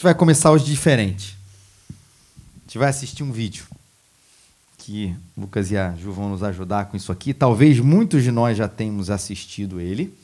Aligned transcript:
gente 0.00 0.04
vai 0.04 0.14
começar 0.14 0.50
hoje 0.50 0.64
diferente. 0.64 1.36
A 1.90 2.60
gente 2.62 2.78
vai 2.78 2.88
assistir 2.88 3.22
um 3.22 3.30
vídeo 3.30 3.66
que 4.78 5.14
Lucas 5.36 5.70
e 5.70 5.76
a 5.76 5.94
Ju 5.94 6.10
vão 6.10 6.30
nos 6.30 6.42
ajudar 6.42 6.86
com 6.86 6.96
isso 6.96 7.12
aqui. 7.12 7.34
Talvez 7.34 7.78
muitos 7.80 8.22
de 8.22 8.30
nós 8.30 8.56
já 8.56 8.66
tenhamos 8.66 9.10
assistido 9.10 9.78
ele, 9.78 10.14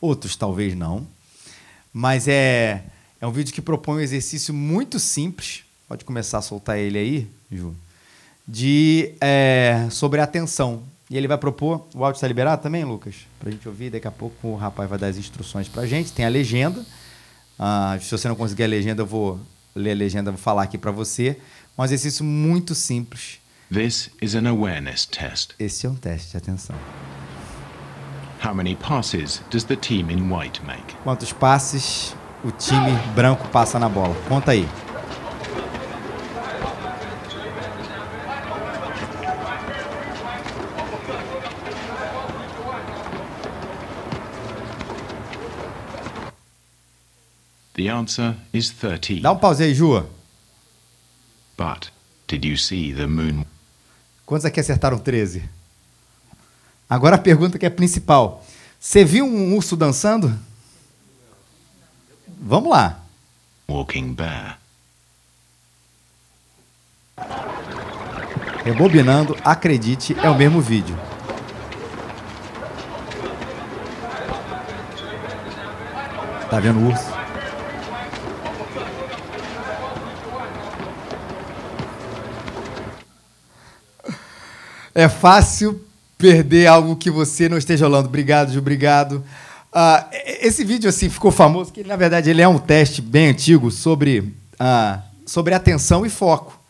outros 0.00 0.34
talvez 0.34 0.74
não. 0.74 1.06
Mas 1.92 2.26
é, 2.26 2.82
é 3.20 3.24
um 3.24 3.30
vídeo 3.30 3.54
que 3.54 3.62
propõe 3.62 3.98
um 3.98 4.00
exercício 4.00 4.52
muito 4.52 4.98
simples. 4.98 5.62
Pode 5.86 6.04
começar 6.04 6.38
a 6.38 6.42
soltar 6.42 6.76
ele 6.76 6.98
aí, 6.98 7.28
Ju. 7.52 7.72
De, 8.48 9.14
é, 9.20 9.86
sobre 9.92 10.20
atenção. 10.20 10.82
E 11.08 11.16
ele 11.16 11.28
vai 11.28 11.38
propor. 11.38 11.86
O 11.94 12.04
áudio 12.04 12.16
está 12.16 12.26
liberado 12.26 12.60
também, 12.60 12.82
Lucas? 12.82 13.14
Para 13.38 13.50
a 13.50 13.52
gente 13.52 13.68
ouvir. 13.68 13.90
Daqui 13.90 14.08
a 14.08 14.10
pouco 14.10 14.48
o 14.48 14.56
rapaz 14.56 14.90
vai 14.90 14.98
dar 14.98 15.06
as 15.06 15.16
instruções 15.16 15.68
para 15.68 15.82
a 15.82 15.86
gente. 15.86 16.10
Tem 16.10 16.24
a 16.24 16.28
legenda. 16.28 16.84
Ah, 17.58 17.96
se 18.00 18.10
você 18.10 18.28
não 18.28 18.36
conseguir 18.36 18.64
a 18.64 18.68
legenda, 18.68 19.02
eu 19.02 19.06
vou 19.06 19.40
ler 19.74 19.92
a 19.92 19.94
legenda, 19.94 20.30
vou 20.30 20.40
falar 20.40 20.62
aqui 20.62 20.78
para 20.78 20.90
você. 20.90 21.38
Um 21.76 21.84
exercício 21.84 22.24
muito 22.24 22.74
simples. 22.74 23.38
This 23.72 24.10
is 24.20 24.34
an 24.34 24.48
awareness 24.48 25.06
test. 25.06 25.52
Esse 25.58 25.86
é 25.86 25.90
um 25.90 25.96
teste 25.96 26.32
de 26.32 26.36
atenção. 26.36 26.76
How 28.44 28.54
many 28.54 28.76
passes 28.76 29.40
does 29.50 29.64
the 29.64 29.76
team 29.76 30.10
in 30.10 30.30
white 30.30 30.62
make? 30.64 30.94
Quantos 31.02 31.32
passes 31.32 32.14
o 32.44 32.50
time 32.50 32.92
branco 33.14 33.48
passa 33.48 33.78
na 33.78 33.88
bola? 33.88 34.14
Conta 34.28 34.52
aí. 34.52 34.68
The 47.74 47.88
answer 47.88 48.36
is 48.52 48.70
13. 48.70 49.20
Dá 49.20 49.32
um 49.32 49.38
pause 49.38 49.62
aí, 49.62 49.74
Ju. 49.74 50.06
But 51.56 51.90
did 52.28 52.44
you 52.44 52.56
see 52.56 52.94
the 52.94 53.06
moon? 53.06 53.44
Quantos 54.24 54.44
aqui 54.44 54.60
acertaram 54.60 54.98
13? 54.98 55.42
Agora 56.88 57.16
a 57.16 57.18
pergunta 57.18 57.58
que 57.58 57.66
é 57.66 57.70
principal. 57.70 58.44
Você 58.78 59.04
viu 59.04 59.26
um 59.26 59.54
urso 59.56 59.76
dançando? 59.76 60.38
Vamos 62.40 62.70
lá. 62.70 63.00
Walking 63.68 64.12
bear. 64.12 64.58
Rebobinando, 68.64 69.36
acredite, 69.44 70.16
é 70.22 70.28
o 70.28 70.36
mesmo 70.36 70.60
vídeo. 70.60 70.98
Tá 76.50 76.60
vendo 76.60 76.78
o 76.78 76.88
urso? 76.88 77.13
É 84.94 85.08
fácil 85.08 85.84
perder 86.16 86.66
algo 86.66 86.96
que 86.96 87.10
você 87.10 87.48
não 87.48 87.58
esteja 87.58 87.86
olhando. 87.86 88.06
Obrigado, 88.06 88.52
Ju, 88.52 88.58
obrigado. 88.58 89.24
Ah, 89.72 90.08
esse 90.40 90.64
vídeo 90.64 90.88
assim 90.88 91.10
ficou 91.10 91.32
famoso, 91.32 91.72
que 91.72 91.82
na 91.82 91.96
verdade 91.96 92.30
ele 92.30 92.40
é 92.40 92.46
um 92.46 92.58
teste 92.58 93.02
bem 93.02 93.28
antigo 93.28 93.70
sobre, 93.70 94.32
ah, 94.58 95.02
sobre 95.26 95.52
atenção 95.52 96.06
e 96.06 96.08
foco. 96.08 96.60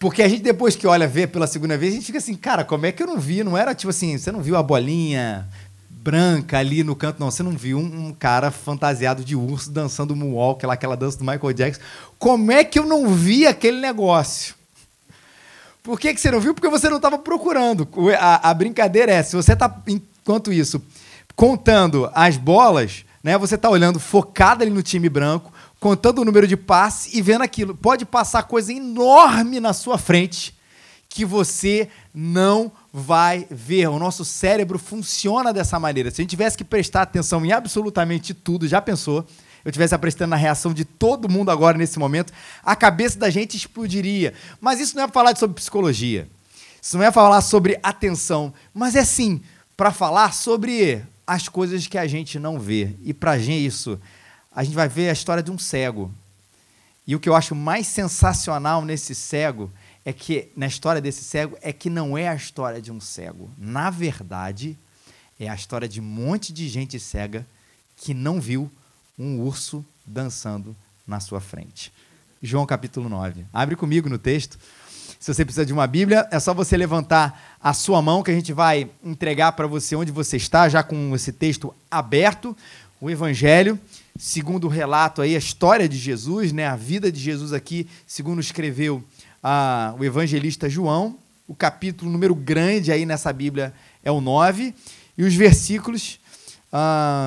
Porque 0.00 0.20
a 0.20 0.28
gente, 0.28 0.42
depois 0.42 0.74
que 0.74 0.84
olha, 0.84 1.06
vê 1.06 1.28
pela 1.28 1.46
segunda 1.46 1.78
vez, 1.78 1.92
a 1.92 1.96
gente 1.96 2.06
fica 2.06 2.18
assim, 2.18 2.34
cara, 2.34 2.64
como 2.64 2.86
é 2.86 2.90
que 2.90 3.00
eu 3.00 3.06
não 3.06 3.20
vi? 3.20 3.44
Não 3.44 3.56
era 3.56 3.72
tipo 3.72 3.90
assim, 3.90 4.18
você 4.18 4.32
não 4.32 4.42
viu 4.42 4.56
a 4.56 4.62
bolinha 4.62 5.48
branca 5.88 6.58
ali 6.58 6.82
no 6.82 6.96
canto, 6.96 7.20
não. 7.20 7.30
Você 7.30 7.44
não 7.44 7.52
viu 7.52 7.78
um, 7.78 8.08
um 8.08 8.12
cara 8.12 8.50
fantasiado 8.50 9.24
de 9.24 9.36
urso 9.36 9.70
dançando 9.70 10.16
moonwalk, 10.16 10.58
aquela, 10.58 10.74
aquela 10.74 10.96
dança 10.96 11.18
do 11.18 11.24
Michael 11.24 11.52
Jackson. 11.52 11.80
Como 12.18 12.50
é 12.50 12.64
que 12.64 12.80
eu 12.80 12.84
não 12.84 13.14
vi 13.14 13.46
aquele 13.46 13.80
negócio? 13.80 14.56
Por 15.82 15.98
que, 15.98 16.14
que 16.14 16.20
você 16.20 16.30
não 16.30 16.40
viu? 16.40 16.54
Porque 16.54 16.68
você 16.68 16.88
não 16.88 16.96
estava 16.96 17.18
procurando. 17.18 17.88
A, 18.18 18.50
a, 18.50 18.54
brincadeira 18.54 19.12
é, 19.12 19.22
se 19.22 19.34
você 19.34 19.52
está, 19.52 19.82
enquanto 19.88 20.52
isso, 20.52 20.80
contando 21.34 22.08
as 22.14 22.36
bolas, 22.36 23.04
né, 23.22 23.36
você 23.36 23.56
está 23.56 23.68
olhando 23.68 23.98
focado 23.98 24.62
ali 24.62 24.70
no 24.70 24.82
time 24.82 25.08
branco, 25.08 25.52
contando 25.80 26.20
o 26.20 26.24
número 26.24 26.46
de 26.46 26.56
passes 26.56 27.12
e 27.12 27.20
vendo 27.20 27.42
aquilo. 27.42 27.74
Pode 27.74 28.04
passar 28.04 28.44
coisa 28.44 28.72
enorme 28.72 29.58
na 29.58 29.72
sua 29.72 29.98
frente 29.98 30.56
que 31.08 31.24
você 31.24 31.88
não 32.14 32.72
vai 32.92 33.46
ver. 33.50 33.88
O 33.88 33.98
nosso 33.98 34.24
cérebro 34.24 34.78
funciona 34.78 35.52
dessa 35.52 35.78
maneira. 35.78 36.10
Se 36.10 36.20
a 36.20 36.22
gente 36.22 36.30
tivesse 36.30 36.56
que 36.56 36.64
prestar 36.64 37.02
atenção 37.02 37.44
em 37.44 37.52
absolutamente 37.52 38.32
tudo, 38.32 38.66
já 38.66 38.80
pensou? 38.80 39.26
Eu 39.64 39.70
estivesse 39.70 39.96
prestando 39.98 40.30
na 40.30 40.36
reação 40.36 40.72
de 40.74 40.84
todo 40.84 41.28
mundo 41.28 41.50
agora 41.50 41.78
nesse 41.78 41.98
momento, 41.98 42.32
a 42.62 42.74
cabeça 42.74 43.18
da 43.18 43.30
gente 43.30 43.56
explodiria. 43.56 44.34
Mas 44.60 44.80
isso 44.80 44.96
não 44.96 45.04
é 45.04 45.06
para 45.06 45.14
falar 45.14 45.36
sobre 45.36 45.56
psicologia. 45.56 46.28
Isso 46.80 46.98
não 46.98 47.04
é 47.04 47.12
falar 47.12 47.40
sobre 47.42 47.78
atenção, 47.82 48.52
mas 48.74 48.96
é 48.96 49.04
sim 49.04 49.40
para 49.76 49.92
falar 49.92 50.32
sobre 50.32 51.02
as 51.26 51.48
coisas 51.48 51.86
que 51.86 51.96
a 51.96 52.06
gente 52.06 52.38
não 52.38 52.58
vê. 52.58 52.96
E 53.02 53.14
para 53.14 53.38
gente 53.38 53.64
isso, 53.64 54.00
a 54.50 54.64
gente 54.64 54.74
vai 54.74 54.88
ver 54.88 55.08
a 55.08 55.12
história 55.12 55.42
de 55.42 55.50
um 55.50 55.58
cego. 55.58 56.12
E 57.06 57.14
o 57.14 57.20
que 57.20 57.28
eu 57.28 57.34
acho 57.34 57.54
mais 57.54 57.86
sensacional 57.86 58.84
nesse 58.84 59.14
cego 59.14 59.70
é 60.04 60.12
que 60.12 60.50
na 60.56 60.66
história 60.66 61.00
desse 61.00 61.22
cego 61.22 61.56
é 61.60 61.72
que 61.72 61.88
não 61.88 62.18
é 62.18 62.28
a 62.28 62.34
história 62.34 62.82
de 62.82 62.90
um 62.90 63.00
cego. 63.00 63.50
Na 63.56 63.90
verdade, 63.90 64.76
é 65.38 65.48
a 65.48 65.54
história 65.54 65.88
de 65.88 66.00
um 66.00 66.04
monte 66.04 66.52
de 66.52 66.68
gente 66.68 66.98
cega 66.98 67.46
que 67.96 68.12
não 68.12 68.40
viu 68.40 68.70
um 69.22 69.40
urso 69.40 69.84
dançando 70.04 70.74
na 71.06 71.20
sua 71.20 71.40
frente. 71.40 71.92
João 72.42 72.66
capítulo 72.66 73.08
9. 73.08 73.46
Abre 73.52 73.76
comigo 73.76 74.08
no 74.08 74.18
texto. 74.18 74.58
Se 75.20 75.32
você 75.32 75.44
precisa 75.44 75.64
de 75.64 75.72
uma 75.72 75.86
Bíblia, 75.86 76.26
é 76.32 76.40
só 76.40 76.52
você 76.52 76.76
levantar 76.76 77.56
a 77.60 77.72
sua 77.72 78.02
mão 78.02 78.24
que 78.24 78.32
a 78.32 78.34
gente 78.34 78.52
vai 78.52 78.90
entregar 79.04 79.52
para 79.52 79.68
você 79.68 79.94
onde 79.94 80.10
você 80.10 80.36
está, 80.36 80.68
já 80.68 80.82
com 80.82 81.14
esse 81.14 81.32
texto 81.32 81.72
aberto, 81.88 82.56
o 83.00 83.08
Evangelho, 83.08 83.78
segundo 84.18 84.64
o 84.64 84.68
relato 84.68 85.22
aí, 85.22 85.36
a 85.36 85.38
história 85.38 85.88
de 85.88 85.96
Jesus, 85.96 86.52
né, 86.52 86.66
a 86.66 86.74
vida 86.74 87.10
de 87.12 87.20
Jesus 87.20 87.52
aqui, 87.52 87.86
segundo 88.04 88.40
escreveu 88.40 89.04
ah, 89.40 89.94
o 89.98 90.04
evangelista 90.04 90.68
João. 90.68 91.16
O 91.46 91.54
capítulo 91.54 92.10
número 92.10 92.34
grande 92.34 92.90
aí 92.90 93.06
nessa 93.06 93.32
Bíblia 93.32 93.72
é 94.02 94.10
o 94.10 94.20
9, 94.20 94.74
e 95.16 95.22
os 95.22 95.34
versículos 95.34 96.18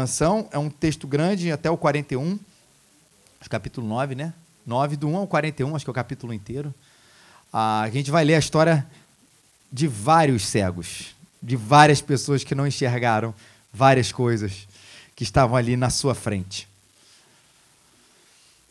são, 0.07 0.47
é 0.51 0.57
um 0.57 0.69
texto 0.69 1.07
grande, 1.07 1.51
até 1.51 1.69
o 1.69 1.77
41, 1.77 2.39
capítulo 3.49 3.87
9, 3.87 4.15
né? 4.15 4.33
9, 4.65 4.95
do 4.95 5.07
1 5.07 5.17
ao 5.17 5.27
41, 5.27 5.75
acho 5.75 5.85
que 5.85 5.89
é 5.89 5.91
o 5.91 5.95
capítulo 5.95 6.33
inteiro. 6.33 6.73
Ah, 7.53 7.81
a 7.81 7.89
gente 7.89 8.09
vai 8.09 8.25
ler 8.25 8.35
a 8.35 8.39
história 8.39 8.85
de 9.71 9.87
vários 9.87 10.45
cegos, 10.45 11.15
de 11.41 11.55
várias 11.55 12.01
pessoas 12.01 12.43
que 12.43 12.55
não 12.55 12.65
enxergaram 12.65 13.33
várias 13.71 14.11
coisas 14.11 14.67
que 15.15 15.23
estavam 15.23 15.55
ali 15.55 15.77
na 15.77 15.89
sua 15.89 16.15
frente. 16.15 16.67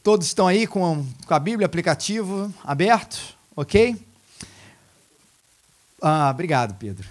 Todos 0.03 0.27
estão 0.27 0.47
aí 0.47 0.67
com, 0.67 1.07
com 1.27 1.35
a 1.35 1.39
Bíblia, 1.39 1.67
aplicativo 1.67 2.53
aberto, 2.65 3.37
ok? 3.55 3.97
Ah, 6.03 6.29
obrigado, 6.31 6.75
Pedro. 6.75 7.09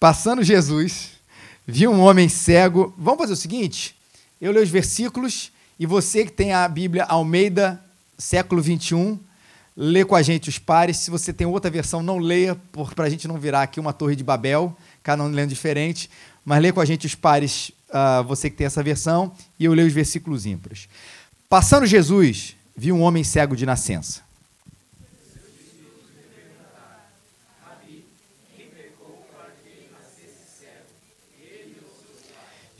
Passando 0.00 0.42
Jesus, 0.42 1.11
viu 1.72 1.90
um 1.90 2.00
homem 2.00 2.28
cego. 2.28 2.92
Vamos 2.98 3.20
fazer 3.20 3.32
o 3.32 3.36
seguinte: 3.36 3.96
eu 4.40 4.52
leio 4.52 4.64
os 4.64 4.70
versículos 4.70 5.50
e 5.78 5.86
você 5.86 6.24
que 6.24 6.30
tem 6.30 6.52
a 6.52 6.68
Bíblia 6.68 7.04
Almeida, 7.04 7.82
século 8.18 8.60
21, 8.60 9.18
lê 9.74 10.04
com 10.04 10.14
a 10.14 10.20
gente 10.20 10.50
os 10.50 10.58
pares. 10.58 10.98
Se 10.98 11.10
você 11.10 11.32
tem 11.32 11.46
outra 11.46 11.70
versão, 11.70 12.02
não 12.02 12.18
leia, 12.18 12.54
para 12.94 13.06
a 13.06 13.10
gente 13.10 13.26
não 13.26 13.38
virar 13.38 13.62
aqui 13.62 13.80
uma 13.80 13.92
torre 13.92 14.14
de 14.14 14.22
Babel, 14.22 14.76
cada 15.02 15.22
um 15.22 15.28
lendo 15.28 15.48
diferente. 15.48 16.10
Mas 16.44 16.60
lê 16.60 16.72
com 16.72 16.80
a 16.80 16.84
gente 16.84 17.06
os 17.06 17.14
pares, 17.14 17.72
uh, 17.88 18.22
você 18.24 18.50
que 18.50 18.56
tem 18.56 18.66
essa 18.66 18.82
versão, 18.82 19.32
e 19.58 19.64
eu 19.64 19.72
leio 19.72 19.88
os 19.88 19.94
versículos 19.94 20.44
ímpares. 20.44 20.88
Passando 21.48 21.86
Jesus, 21.86 22.54
viu 22.76 22.96
um 22.96 23.00
homem 23.00 23.24
cego 23.24 23.56
de 23.56 23.64
nascença. 23.64 24.20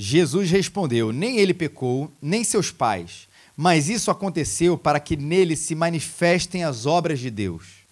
Jesus 0.04 0.50
respondeu: 0.50 1.12
Nem 1.12 1.38
ele 1.38 1.54
pecou, 1.54 2.10
nem 2.20 2.43
seus 2.43 2.72
pais, 2.72 3.28
mas 3.56 3.88
isso 3.88 4.10
aconteceu 4.10 4.76
para 4.76 4.99
que 4.99 5.16
nele 5.16 5.54
se 5.54 5.76
manifestem 5.76 6.64
as 6.64 6.87
obras 6.87 7.20
de 7.20 7.31
Deus. 7.31 7.82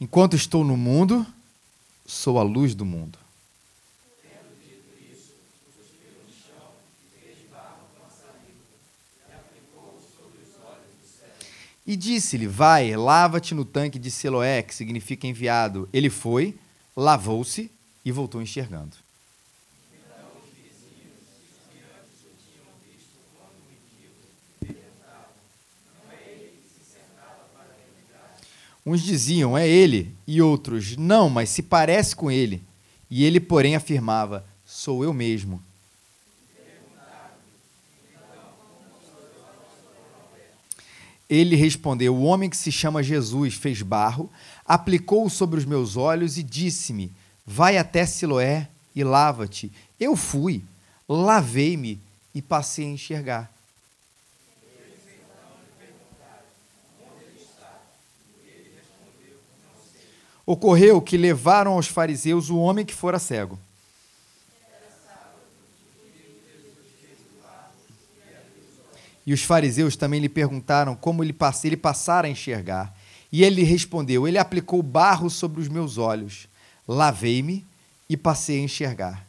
Enquanto 0.00 0.36
estou 0.36 0.62
no 0.62 0.76
mundo, 0.76 1.26
sou 2.06 2.38
a 2.38 2.44
luz 2.44 2.76
do 2.76 2.84
mundo. 2.84 3.18
E 11.88 11.96
disse-lhe: 11.96 12.46
Vai, 12.46 12.94
lava-te 12.94 13.54
no 13.54 13.64
tanque 13.64 13.98
de 13.98 14.10
Siloé, 14.10 14.62
que 14.62 14.74
significa 14.74 15.26
enviado. 15.26 15.88
Ele 15.90 16.10
foi, 16.10 16.54
lavou-se 16.94 17.70
e 18.04 18.12
voltou 18.12 18.42
enxergando. 18.42 18.94
Uns 28.84 29.02
diziam, 29.02 29.56
é 29.56 29.66
ele, 29.66 30.14
e 30.26 30.40
outros, 30.42 30.96
não, 30.96 31.30
mas 31.30 31.48
se 31.48 31.62
parece 31.62 32.14
com 32.14 32.30
ele. 32.30 32.62
E 33.10 33.24
ele, 33.24 33.40
porém, 33.40 33.76
afirmava, 33.76 34.46
sou 34.64 35.02
eu 35.04 35.14
mesmo. 35.14 35.62
Ele 41.28 41.56
respondeu: 41.56 42.14
O 42.14 42.22
homem 42.22 42.48
que 42.48 42.56
se 42.56 42.72
chama 42.72 43.02
Jesus 43.02 43.54
fez 43.54 43.82
barro, 43.82 44.30
aplicou-o 44.64 45.28
sobre 45.28 45.58
os 45.58 45.64
meus 45.64 45.96
olhos 45.96 46.38
e 46.38 46.42
disse-me: 46.42 47.12
Vai 47.46 47.76
até 47.76 48.06
Siloé 48.06 48.68
e 48.94 49.04
lava-te. 49.04 49.70
Eu 50.00 50.16
fui, 50.16 50.62
lavei-me 51.08 52.00
e 52.34 52.40
passei 52.40 52.86
a 52.86 52.90
enxergar. 52.90 53.52
Ocorreu 60.46 61.02
que 61.02 61.18
levaram 61.18 61.72
aos 61.72 61.88
fariseus 61.88 62.48
o 62.48 62.56
homem 62.56 62.86
que 62.86 62.94
fora 62.94 63.18
cego. 63.18 63.58
E 69.28 69.32
os 69.34 69.42
fariseus 69.42 69.94
também 69.94 70.20
lhe 70.20 70.28
perguntaram 70.28 70.96
como 70.96 71.22
ele, 71.22 71.34
pass 71.34 71.62
ele 71.62 71.76
passara 71.76 72.26
a 72.26 72.30
enxergar. 72.30 72.96
E 73.30 73.44
ele 73.44 73.62
respondeu: 73.62 74.26
Ele 74.26 74.38
aplicou 74.38 74.82
barro 74.82 75.28
sobre 75.28 75.60
os 75.60 75.68
meus 75.68 75.98
olhos, 75.98 76.48
lavei-me 76.88 77.62
e 78.08 78.16
passei 78.16 78.58
a 78.58 78.62
enxergar. 78.62 79.28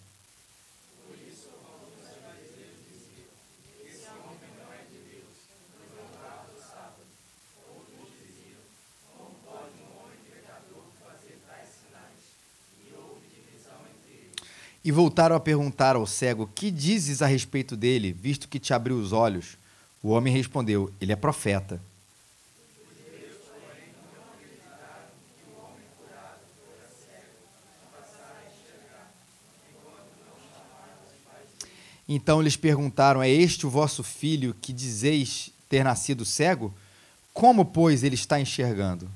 E 14.82 14.92
voltaram 14.94 15.36
a 15.36 15.42
perguntar 15.42 15.98
ao 15.98 16.08
cego: 16.08 16.50
Que 16.56 16.72
dizes 16.72 17.22
a 17.22 17.28
respeito 17.28 17.76
dele, 17.76 18.14
visto 18.14 18.48
que 18.48 18.60
te 18.60 18.74
abriu 18.74 18.96
os 18.96 19.12
olhos? 19.12 19.59
O 20.02 20.10
homem 20.10 20.34
respondeu: 20.34 20.94
Ele 21.00 21.12
é 21.12 21.16
profeta. 21.16 21.82
Então 32.08 32.42
lhes 32.42 32.56
perguntaram: 32.56 33.22
É 33.22 33.30
este 33.30 33.68
o 33.68 33.70
vosso 33.70 34.04
filho 34.04 34.56
que 34.62 34.74
dizeis 34.74 35.52
ter 35.68 35.84
nascido 35.84 36.26
cego? 36.26 36.74
Como, 37.34 37.66
pois, 37.66 38.04
ele 38.04 38.16
está 38.16 38.40
enxergando? 38.40 39.10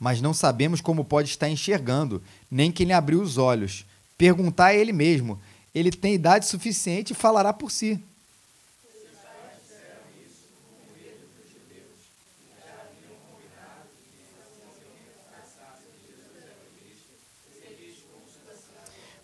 Mas 0.00 0.20
não 0.20 0.32
sabemos 0.32 0.80
como 0.80 1.04
pode 1.04 1.28
estar 1.28 1.50
enxergando, 1.50 2.22
nem 2.48 2.70
quem 2.70 2.86
lhe 2.86 2.92
abriu 2.92 3.20
os 3.20 3.36
olhos 3.36 3.84
perguntar 4.18 4.66
a 4.66 4.74
ele 4.74 4.92
mesmo. 4.92 5.40
Ele 5.74 5.92
tem 5.92 6.14
idade 6.14 6.46
suficiente 6.46 7.12
e 7.12 7.14
falará 7.14 7.52
por 7.52 7.70
si. 7.70 8.02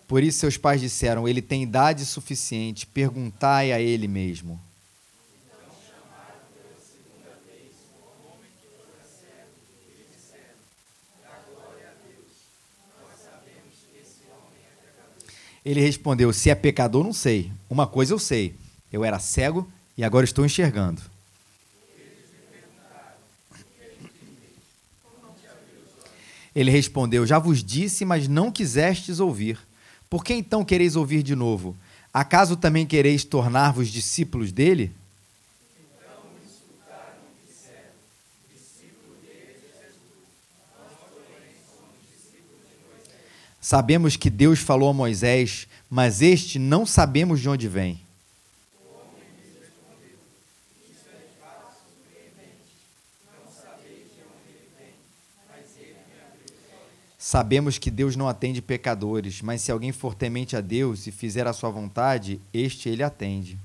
Por 0.07 0.23
isso 0.23 0.39
seus 0.39 0.57
pais 0.57 0.81
disseram: 0.81 1.27
Ele 1.27 1.43
tem 1.43 1.63
idade 1.63 2.05
suficiente, 2.05 2.87
perguntai 2.87 3.73
a 3.73 3.81
ele 3.81 4.07
mesmo. 4.07 4.61
Ele 15.65 15.81
respondeu: 15.81 16.33
Se 16.33 16.51
é 16.51 16.55
pecador, 16.55 17.03
não 17.03 17.13
sei. 17.13 17.51
Uma 17.71 17.87
coisa 17.87 18.13
eu 18.13 18.19
sei: 18.19 18.55
eu 18.93 19.05
era 19.05 19.19
cego 19.19 19.69
e 19.97 20.05
agora 20.05 20.25
estou 20.25 20.45
enxergando. 20.45 21.03
Ele 26.55 26.71
respondeu: 26.71 27.27
Já 27.27 27.39
vos 27.39 27.65
disse, 27.65 28.05
mas 28.05 28.29
não 28.29 28.53
quisestes 28.53 29.19
ouvir. 29.19 29.59
Por 30.09 30.25
que 30.25 30.35
então 30.35 30.65
quereis 30.65 30.95
ouvir 30.95 31.23
de 31.23 31.35
novo? 31.35 31.77
Acaso 32.13 32.57
também 32.57 32.87
quereis 32.87 33.25
tornar-vos 33.25 33.89
discípulos 33.89 34.53
dele? 34.53 34.93
Sabemos 43.65 44.15
que 44.15 44.29
Deus 44.29 44.59
falou 44.59 44.91
a 44.91 44.93
Moisés, 44.93 45.67
mas 45.89 46.21
este 46.21 46.59
não 46.59 46.85
sabemos 46.85 47.41
de 47.41 47.49
onde 47.49 47.67
vem. 47.67 47.99
Sabemos 57.19 57.79
que 57.79 57.91
Deus 57.91 58.15
não 58.15 58.29
atende 58.29 58.61
pecadores, 58.61 59.41
mas 59.41 59.63
se 59.63 59.73
alguém 59.73 59.93
for 59.93 60.15
temente 60.15 60.55
a 60.55 60.61
Deus 60.61 61.07
e 61.07 61.11
fizer 61.11 61.47
a 61.47 61.55
sua 61.55 61.71
vontade, 61.71 62.39
este 62.53 62.91
ele 62.91 63.03
atende. 63.03 63.59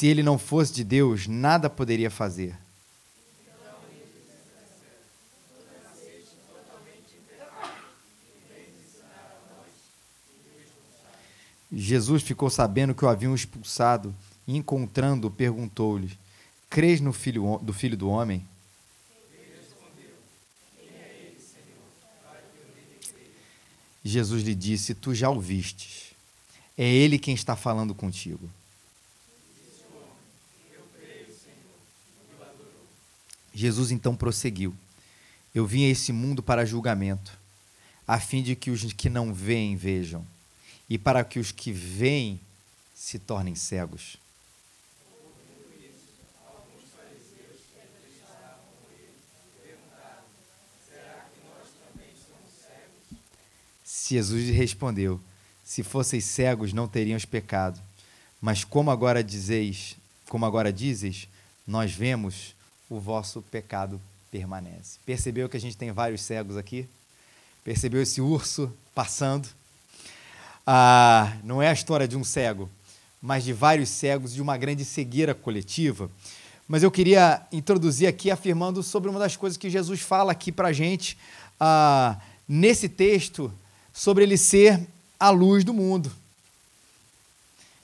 Se 0.00 0.06
ele 0.06 0.22
não 0.22 0.38
fosse 0.38 0.72
de 0.72 0.82
Deus, 0.82 1.26
nada 1.26 1.68
poderia 1.68 2.10
fazer. 2.10 2.56
Jesus 11.70 12.22
ficou 12.22 12.48
sabendo 12.48 12.94
que 12.94 13.04
o 13.04 13.08
haviam 13.10 13.34
expulsado 13.34 14.16
e, 14.48 14.56
encontrando-o, 14.56 15.30
perguntou-lhe: 15.30 16.18
Crês 16.70 16.98
no 17.02 17.12
filho 17.12 17.58
do 17.58 17.74
filho 17.74 17.94
do 17.94 18.08
homem? 18.08 18.42
Jesus 24.02 24.44
lhe 24.44 24.54
disse: 24.54 24.94
Tu 24.94 25.14
já 25.14 25.28
o 25.28 25.38
vistes. 25.38 26.14
É 26.78 26.88
ele 26.88 27.18
quem 27.18 27.34
está 27.34 27.54
falando 27.54 27.94
contigo. 27.94 28.48
Jesus 33.54 33.90
então 33.90 34.16
prosseguiu: 34.16 34.74
Eu 35.54 35.66
vim 35.66 35.84
a 35.84 35.88
esse 35.88 36.12
mundo 36.12 36.42
para 36.42 36.64
julgamento, 36.64 37.38
a 38.06 38.18
fim 38.18 38.42
de 38.42 38.54
que 38.54 38.70
os 38.70 38.92
que 38.92 39.08
não 39.08 39.32
veem 39.32 39.76
vejam, 39.76 40.26
e 40.88 40.98
para 40.98 41.24
que 41.24 41.38
os 41.38 41.52
que 41.52 41.72
veem 41.72 42.40
se 42.94 43.18
tornem 43.18 43.54
cegos. 43.54 44.18
Jesus 54.10 54.48
respondeu: 54.48 55.20
Se 55.64 55.84
fosseis 55.84 56.24
cegos, 56.24 56.72
não 56.72 56.88
teriam 56.88 57.18
pecado. 57.20 57.80
Mas 58.40 58.64
como 58.64 58.90
agora 58.90 59.22
dizeis, 59.22 59.96
como 60.28 60.44
agora 60.44 60.72
dizes, 60.72 61.28
nós 61.66 61.92
vemos, 61.92 62.56
o 62.90 62.98
vosso 62.98 63.40
pecado 63.40 64.00
permanece. 64.30 64.98
Percebeu 65.06 65.48
que 65.48 65.56
a 65.56 65.60
gente 65.60 65.76
tem 65.76 65.92
vários 65.92 66.22
cegos 66.22 66.56
aqui? 66.56 66.88
Percebeu 67.62 68.02
esse 68.02 68.20
urso 68.20 68.70
passando? 68.94 69.48
Ah, 70.66 71.36
não 71.44 71.62
é 71.62 71.68
a 71.68 71.72
história 71.72 72.08
de 72.08 72.16
um 72.16 72.24
cego, 72.24 72.68
mas 73.22 73.44
de 73.44 73.52
vários 73.52 73.88
cegos 73.88 74.34
de 74.34 74.42
uma 74.42 74.56
grande 74.56 74.84
cegueira 74.84 75.34
coletiva. 75.34 76.10
Mas 76.66 76.82
eu 76.82 76.90
queria 76.90 77.42
introduzir 77.52 78.08
aqui 78.08 78.30
afirmando 78.30 78.82
sobre 78.82 79.08
uma 79.08 79.18
das 79.18 79.36
coisas 79.36 79.56
que 79.56 79.70
Jesus 79.70 80.00
fala 80.00 80.32
aqui 80.32 80.50
para 80.50 80.68
a 80.68 80.72
gente 80.72 81.16
ah, 81.58 82.20
nesse 82.48 82.88
texto, 82.88 83.52
sobre 83.92 84.24
ele 84.24 84.36
ser 84.36 84.80
a 85.18 85.30
luz 85.30 85.62
do 85.62 85.72
mundo. 85.74 86.10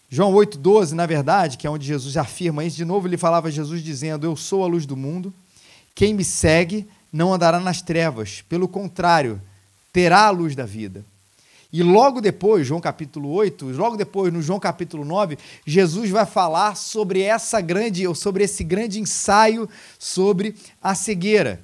João 0.09 0.33
8,12, 0.33 0.93
na 0.93 1.05
verdade, 1.05 1.59
que 1.59 1.67
é 1.67 1.71
onde 1.71 1.87
Jesus 1.87 2.17
afirma 2.17 2.65
isso, 2.65 2.77
de 2.77 2.85
novo 2.85 3.09
ele 3.09 3.17
falava 3.17 3.51
Jesus 3.51 3.83
dizendo: 3.83 4.27
Eu 4.27 4.37
sou 4.37 4.63
a 4.63 4.67
luz 4.67 4.87
do 4.87 4.97
mundo, 4.97 5.35
quem 5.95 6.15
me 6.15 6.25
segue 6.25 6.87
não 7.13 7.33
andará 7.33 7.59
nas 7.59 7.83
trevas, 7.83 8.43
pelo 8.49 8.69
contrário, 8.69 9.41
terá 9.93 10.27
a 10.27 10.31
luz 10.31 10.55
da 10.55 10.65
vida. 10.65 11.05
E 11.73 11.83
logo 11.83 12.21
depois, 12.21 12.67
João 12.67 12.81
capítulo 12.81 13.31
8, 13.31 13.67
logo 13.73 13.97
depois, 13.97 14.33
no 14.33 14.41
João 14.41 14.61
capítulo 14.61 15.05
9, 15.05 15.37
Jesus 15.67 16.11
vai 16.11 16.25
falar 16.25 16.77
sobre 16.77 17.23
essa 17.23 17.61
grande, 17.61 18.07
ou 18.07 18.15
sobre 18.15 18.45
esse 18.45 18.63
grande 18.63 19.01
ensaio 19.01 19.69
sobre 19.99 20.55
a 20.83 20.95
cegueira. 20.95 21.61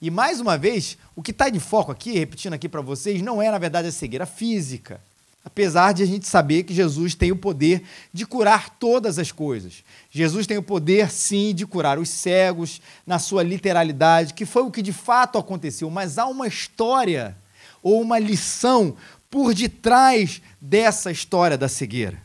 E 0.00 0.10
mais 0.10 0.40
uma 0.40 0.56
vez, 0.56 0.96
o 1.16 1.22
que 1.22 1.32
está 1.32 1.48
de 1.48 1.60
foco 1.60 1.90
aqui, 1.92 2.12
repetindo 2.12 2.54
aqui 2.54 2.68
para 2.68 2.80
vocês, 2.80 3.20
não 3.20 3.42
é 3.42 3.50
na 3.50 3.58
verdade 3.58 3.88
a 3.88 3.92
cegueira 3.92 4.24
física. 4.24 5.00
Apesar 5.44 5.92
de 5.92 6.02
a 6.02 6.06
gente 6.06 6.28
saber 6.28 6.64
que 6.64 6.74
Jesus 6.74 7.14
tem 7.14 7.32
o 7.32 7.36
poder 7.36 7.82
de 8.12 8.26
curar 8.26 8.70
todas 8.78 9.18
as 9.18 9.32
coisas. 9.32 9.82
Jesus 10.10 10.46
tem 10.46 10.58
o 10.58 10.62
poder, 10.62 11.10
sim, 11.10 11.54
de 11.54 11.66
curar 11.66 11.98
os 11.98 12.10
cegos, 12.10 12.80
na 13.06 13.18
sua 13.18 13.42
literalidade, 13.42 14.34
que 14.34 14.44
foi 14.44 14.62
o 14.62 14.70
que 14.70 14.82
de 14.82 14.92
fato 14.92 15.38
aconteceu, 15.38 15.88
mas 15.88 16.18
há 16.18 16.26
uma 16.26 16.46
história 16.46 17.36
ou 17.82 18.00
uma 18.02 18.18
lição 18.18 18.94
por 19.30 19.54
detrás 19.54 20.42
dessa 20.60 21.10
história 21.10 21.56
da 21.56 21.68
cegueira. 21.68 22.20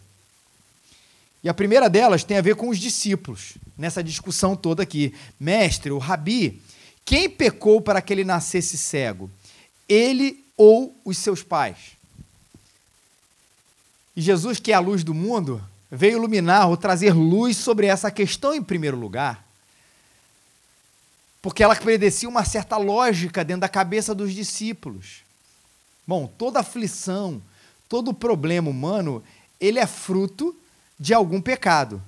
E 1.43 1.47
a 1.47 1.53
primeira 1.53 1.87
delas 1.87 2.23
tem 2.23 2.37
a 2.37 2.41
ver 2.41 2.55
com 2.55 2.69
os 2.69 2.79
discípulos, 2.79 3.53
nessa 3.77 4.03
discussão 4.03 4.55
toda 4.55 4.81
aqui. 4.81 5.13
Mestre, 5.39 5.91
o 5.91 5.99
rabi, 5.99 6.59
quem 7.05 7.29
pecou 7.29 7.79
para 7.79 8.01
que 8.01 8.11
ele 8.11 8.23
nascesse 8.23 8.77
cego? 8.77 9.29
Ele 9.87 10.43
ou 10.57 10.99
os 11.05 11.19
seus 11.19 11.43
pais? 11.43 11.94
E 14.15 14.21
Jesus, 14.21 14.59
que 14.59 14.71
é 14.71 14.75
a 14.75 14.79
luz 14.79 15.03
do 15.03 15.13
mundo, 15.13 15.61
veio 15.91 16.17
iluminar 16.17 16.69
ou 16.69 16.77
trazer 16.77 17.13
luz 17.13 17.57
sobre 17.57 17.87
essa 17.87 18.09
questão 18.09 18.53
em 18.53 18.63
primeiro 18.63 18.97
lugar, 18.97 19.45
porque 21.41 21.63
ela 21.63 21.77
obedecia 21.79 22.27
uma 22.27 22.43
certa 22.43 22.77
lógica 22.77 23.43
dentro 23.43 23.61
da 23.61 23.69
cabeça 23.69 24.15
dos 24.15 24.33
discípulos. 24.33 25.23
Bom, 26.07 26.27
toda 26.37 26.59
aflição, 26.59 27.41
todo 27.87 28.13
problema 28.13 28.69
humano, 28.69 29.23
ele 29.59 29.79
é 29.79 29.85
fruto 29.85 30.55
de 30.99 31.13
algum 31.13 31.41
pecado. 31.41 32.01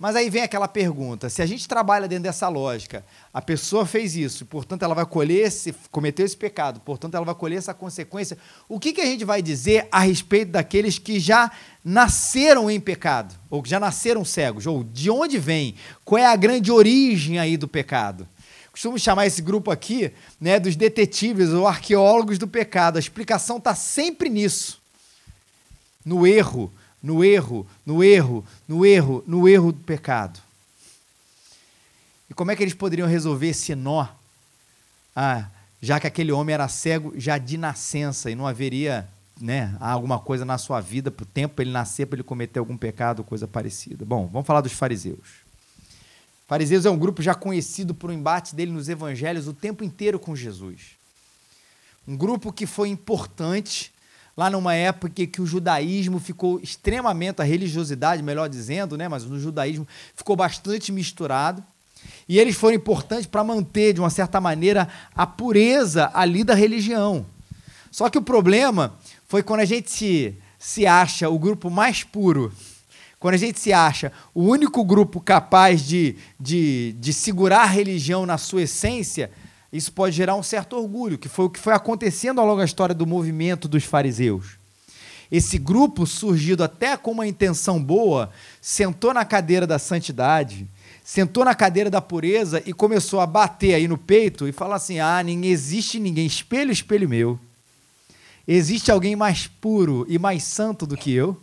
Mas 0.00 0.16
aí 0.16 0.30
vem 0.30 0.40
aquela 0.40 0.66
pergunta: 0.66 1.28
se 1.28 1.42
a 1.42 1.46
gente 1.46 1.68
trabalha 1.68 2.08
dentro 2.08 2.24
dessa 2.24 2.48
lógica, 2.48 3.04
a 3.34 3.42
pessoa 3.42 3.84
fez 3.84 4.16
isso, 4.16 4.46
portanto 4.46 4.82
ela 4.82 4.94
vai 4.94 5.04
colher 5.04 5.46
esse, 5.46 5.74
cometeu 5.90 6.24
esse 6.24 6.36
pecado, 6.36 6.80
portanto 6.80 7.14
ela 7.14 7.26
vai 7.26 7.34
colher 7.34 7.58
essa 7.58 7.74
consequência. 7.74 8.38
O 8.66 8.80
que, 8.80 8.94
que 8.94 9.02
a 9.02 9.04
gente 9.04 9.26
vai 9.26 9.42
dizer 9.42 9.86
a 9.92 10.00
respeito 10.00 10.52
daqueles 10.52 10.98
que 10.98 11.20
já 11.20 11.52
nasceram 11.84 12.70
em 12.70 12.80
pecado, 12.80 13.38
ou 13.50 13.62
que 13.62 13.68
já 13.68 13.78
nasceram 13.78 14.24
cegos, 14.24 14.66
ou 14.66 14.82
de 14.82 15.10
onde 15.10 15.38
vem? 15.38 15.74
Qual 16.02 16.18
é 16.18 16.24
a 16.24 16.34
grande 16.34 16.72
origem 16.72 17.38
aí 17.38 17.58
do 17.58 17.68
pecado? 17.68 18.26
Costumo 18.72 18.98
chamar 18.98 19.26
esse 19.26 19.42
grupo 19.42 19.70
aqui 19.70 20.10
né, 20.40 20.58
dos 20.58 20.76
detetives 20.76 21.50
ou 21.50 21.66
arqueólogos 21.66 22.38
do 22.38 22.48
pecado. 22.48 22.96
A 22.96 23.00
explicação 23.00 23.58
está 23.58 23.74
sempre 23.74 24.30
nisso, 24.30 24.80
no 26.02 26.26
erro 26.26 26.72
no 27.02 27.24
erro, 27.24 27.66
no 27.84 28.04
erro, 28.04 28.44
no 28.68 28.84
erro, 28.84 29.24
no 29.26 29.48
erro 29.48 29.72
do 29.72 29.80
pecado. 29.80 30.40
E 32.28 32.34
como 32.34 32.50
é 32.50 32.56
que 32.56 32.62
eles 32.62 32.74
poderiam 32.74 33.08
resolver 33.08 33.48
esse 33.48 33.74
nó? 33.74 34.06
Ah, 35.16 35.48
já 35.82 35.98
que 35.98 36.06
aquele 36.06 36.30
homem 36.30 36.54
era 36.54 36.68
cego 36.68 37.12
já 37.16 37.38
de 37.38 37.56
nascença 37.56 38.30
e 38.30 38.34
não 38.34 38.46
haveria 38.46 39.08
né, 39.40 39.74
alguma 39.80 40.18
coisa 40.18 40.44
na 40.44 40.58
sua 40.58 40.80
vida 40.80 41.10
para 41.10 41.22
o 41.22 41.26
tempo 41.26 41.62
ele 41.62 41.70
nascer, 41.70 42.06
para 42.06 42.16
ele 42.16 42.22
cometer 42.22 42.58
algum 42.58 42.76
pecado, 42.76 43.24
coisa 43.24 43.48
parecida. 43.48 44.04
Bom, 44.04 44.28
vamos 44.30 44.46
falar 44.46 44.60
dos 44.60 44.72
fariseus. 44.72 45.40
Fariseus 46.46 46.84
é 46.84 46.90
um 46.90 46.98
grupo 46.98 47.22
já 47.22 47.34
conhecido 47.34 47.94
por 47.94 48.10
um 48.10 48.12
embate 48.12 48.54
dele 48.54 48.72
nos 48.72 48.88
evangelhos 48.88 49.48
o 49.48 49.54
tempo 49.54 49.82
inteiro 49.82 50.18
com 50.18 50.36
Jesus. 50.36 50.96
Um 52.06 52.16
grupo 52.16 52.52
que 52.52 52.66
foi 52.66 52.88
importante 52.88 53.92
lá 54.36 54.48
numa 54.50 54.74
época 54.74 55.26
que 55.26 55.40
o 55.40 55.46
judaísmo 55.46 56.18
ficou 56.18 56.60
extremamente, 56.60 57.40
a 57.40 57.44
religiosidade, 57.44 58.22
melhor 58.22 58.48
dizendo, 58.48 58.96
né, 58.96 59.08
mas 59.08 59.24
no 59.24 59.38
judaísmo 59.38 59.86
ficou 60.14 60.36
bastante 60.36 60.92
misturado. 60.92 61.62
E 62.28 62.38
eles 62.38 62.56
foram 62.56 62.76
importantes 62.76 63.26
para 63.26 63.44
manter, 63.44 63.92
de 63.92 64.00
uma 64.00 64.10
certa 64.10 64.40
maneira, 64.40 64.88
a 65.14 65.26
pureza 65.26 66.10
ali 66.14 66.44
da 66.44 66.54
religião. 66.54 67.26
Só 67.90 68.08
que 68.08 68.18
o 68.18 68.22
problema 68.22 68.94
foi 69.26 69.42
quando 69.42 69.60
a 69.60 69.64
gente 69.64 69.90
se, 69.90 70.34
se 70.58 70.86
acha 70.86 71.28
o 71.28 71.38
grupo 71.38 71.68
mais 71.68 72.04
puro, 72.04 72.52
quando 73.18 73.34
a 73.34 73.38
gente 73.38 73.60
se 73.60 73.72
acha 73.72 74.10
o 74.34 74.44
único 74.44 74.82
grupo 74.82 75.20
capaz 75.20 75.82
de, 75.82 76.16
de, 76.38 76.94
de 76.98 77.12
segurar 77.12 77.62
a 77.62 77.66
religião 77.66 78.24
na 78.24 78.38
sua 78.38 78.62
essência, 78.62 79.30
isso 79.72 79.92
pode 79.92 80.16
gerar 80.16 80.34
um 80.34 80.42
certo 80.42 80.76
orgulho, 80.76 81.18
que 81.18 81.28
foi 81.28 81.44
o 81.44 81.50
que 81.50 81.60
foi 81.60 81.72
acontecendo 81.72 82.40
ao 82.40 82.46
longo 82.46 82.58
da 82.58 82.64
história 82.64 82.94
do 82.94 83.06
movimento 83.06 83.68
dos 83.68 83.84
fariseus. 83.84 84.58
Esse 85.30 85.58
grupo, 85.58 86.06
surgido 86.06 86.64
até 86.64 86.96
com 86.96 87.12
uma 87.12 87.26
intenção 87.26 87.82
boa, 87.82 88.30
sentou 88.60 89.14
na 89.14 89.24
cadeira 89.24 89.64
da 89.64 89.78
santidade, 89.78 90.66
sentou 91.04 91.44
na 91.44 91.54
cadeira 91.54 91.88
da 91.88 92.00
pureza 92.00 92.60
e 92.66 92.72
começou 92.72 93.20
a 93.20 93.26
bater 93.26 93.74
aí 93.74 93.86
no 93.86 93.96
peito 93.96 94.48
e 94.48 94.52
falar 94.52 94.76
assim: 94.76 94.98
ah, 94.98 95.22
nem 95.22 95.46
existe 95.46 96.00
ninguém, 96.00 96.26
espelho, 96.26 96.72
espelho 96.72 97.08
meu. 97.08 97.38
Existe 98.46 98.90
alguém 98.90 99.14
mais 99.14 99.46
puro 99.46 100.04
e 100.08 100.18
mais 100.18 100.42
santo 100.42 100.84
do 100.84 100.96
que 100.96 101.12
eu? 101.12 101.40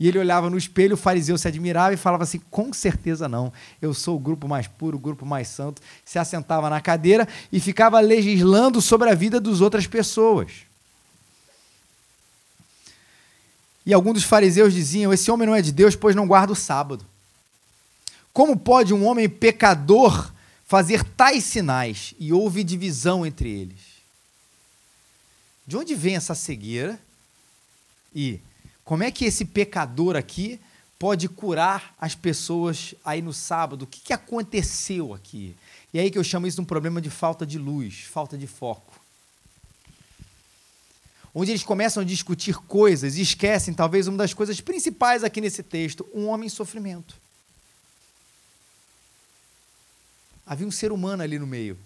E 0.00 0.06
ele 0.06 0.18
olhava 0.18 0.48
no 0.48 0.56
espelho, 0.56 0.94
o 0.94 0.96
fariseu 0.96 1.36
se 1.36 1.48
admirava 1.48 1.92
e 1.92 1.96
falava 1.96 2.22
assim: 2.22 2.40
com 2.50 2.72
certeza 2.72 3.28
não, 3.28 3.52
eu 3.82 3.92
sou 3.92 4.16
o 4.16 4.20
grupo 4.20 4.46
mais 4.46 4.68
puro, 4.68 4.96
o 4.96 5.00
grupo 5.00 5.26
mais 5.26 5.48
santo. 5.48 5.82
Se 6.04 6.18
assentava 6.18 6.70
na 6.70 6.80
cadeira 6.80 7.26
e 7.50 7.58
ficava 7.58 7.98
legislando 7.98 8.80
sobre 8.80 9.10
a 9.10 9.14
vida 9.14 9.40
das 9.40 9.60
outras 9.60 9.86
pessoas. 9.86 10.68
E 13.84 13.92
alguns 13.92 14.14
dos 14.14 14.24
fariseus 14.24 14.72
diziam: 14.72 15.12
Esse 15.12 15.30
homem 15.30 15.46
não 15.46 15.54
é 15.54 15.62
de 15.62 15.72
Deus, 15.72 15.96
pois 15.96 16.14
não 16.14 16.28
guarda 16.28 16.52
o 16.52 16.56
sábado. 16.56 17.04
Como 18.32 18.56
pode 18.56 18.94
um 18.94 19.04
homem 19.04 19.28
pecador 19.28 20.30
fazer 20.64 21.02
tais 21.02 21.42
sinais? 21.42 22.14
E 22.20 22.32
houve 22.32 22.62
divisão 22.62 23.26
entre 23.26 23.50
eles. 23.50 23.98
De 25.66 25.76
onde 25.76 25.94
vem 25.96 26.14
essa 26.14 26.36
cegueira? 26.36 27.00
E 28.14 28.40
como 28.88 29.02
é 29.02 29.10
que 29.10 29.26
esse 29.26 29.44
pecador 29.44 30.16
aqui 30.16 30.58
pode 30.98 31.28
curar 31.28 31.94
as 32.00 32.14
pessoas 32.14 32.94
aí 33.04 33.20
no 33.20 33.34
sábado? 33.34 33.82
O 33.82 33.86
que, 33.86 34.00
que 34.00 34.14
aconteceu 34.14 35.12
aqui? 35.12 35.54
E 35.92 35.98
aí 35.98 36.10
que 36.10 36.16
eu 36.16 36.24
chamo 36.24 36.46
isso 36.46 36.54
de 36.54 36.62
um 36.62 36.64
problema 36.64 36.98
de 36.98 37.10
falta 37.10 37.44
de 37.44 37.58
luz, 37.58 38.04
falta 38.10 38.38
de 38.38 38.46
foco. 38.46 38.98
Onde 41.34 41.50
eles 41.50 41.62
começam 41.62 42.02
a 42.02 42.06
discutir 42.06 42.56
coisas 42.56 43.18
e 43.18 43.20
esquecem, 43.20 43.74
talvez, 43.74 44.06
uma 44.06 44.16
das 44.16 44.32
coisas 44.32 44.58
principais 44.58 45.22
aqui 45.22 45.42
nesse 45.42 45.62
texto: 45.62 46.08
um 46.14 46.26
homem 46.26 46.46
em 46.46 46.50
sofrimento. 46.50 47.14
Havia 50.46 50.66
um 50.66 50.70
ser 50.70 50.92
humano 50.92 51.22
ali 51.22 51.38
no 51.38 51.46
meio. 51.46 51.78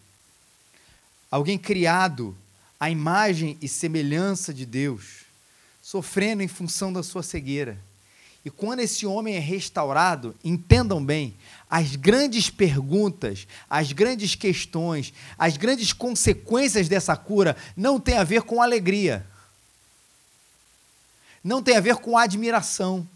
Alguém 1.29 1.59
criado 1.59 2.39
à 2.79 2.89
imagem 2.89 3.59
e 3.61 3.67
semelhança 3.67 4.55
de 4.55 4.65
Deus 4.65 5.22
sofrendo 5.83 6.45
em 6.45 6.49
função 6.49 6.93
da 6.93 7.03
sua 7.03 7.25
cegueira. 7.25 7.77
E 8.45 8.51
quando 8.51 8.81
esse 8.81 9.05
homem 9.05 9.37
é 9.37 9.39
restaurado, 9.39 10.35
entendam 10.43 11.05
bem, 11.05 11.35
as 11.69 11.95
grandes 11.95 12.51
perguntas, 12.51 13.47
as 13.69 13.93
grandes 13.93 14.35
questões, 14.35 15.13
as 15.39 15.57
grandes 15.57 15.93
consequências 15.93 16.89
dessa 16.89 17.17
cura 17.17 17.57
não 17.77 18.01
tem 18.01 18.17
a 18.17 18.25
ver 18.25 18.43
com 18.43 18.63
alegria. 18.63 19.27
Não 21.43 21.63
tem 21.63 21.77
a 21.77 21.81
ver 21.81 21.97
com 21.97 22.17
admiração. 22.17 23.07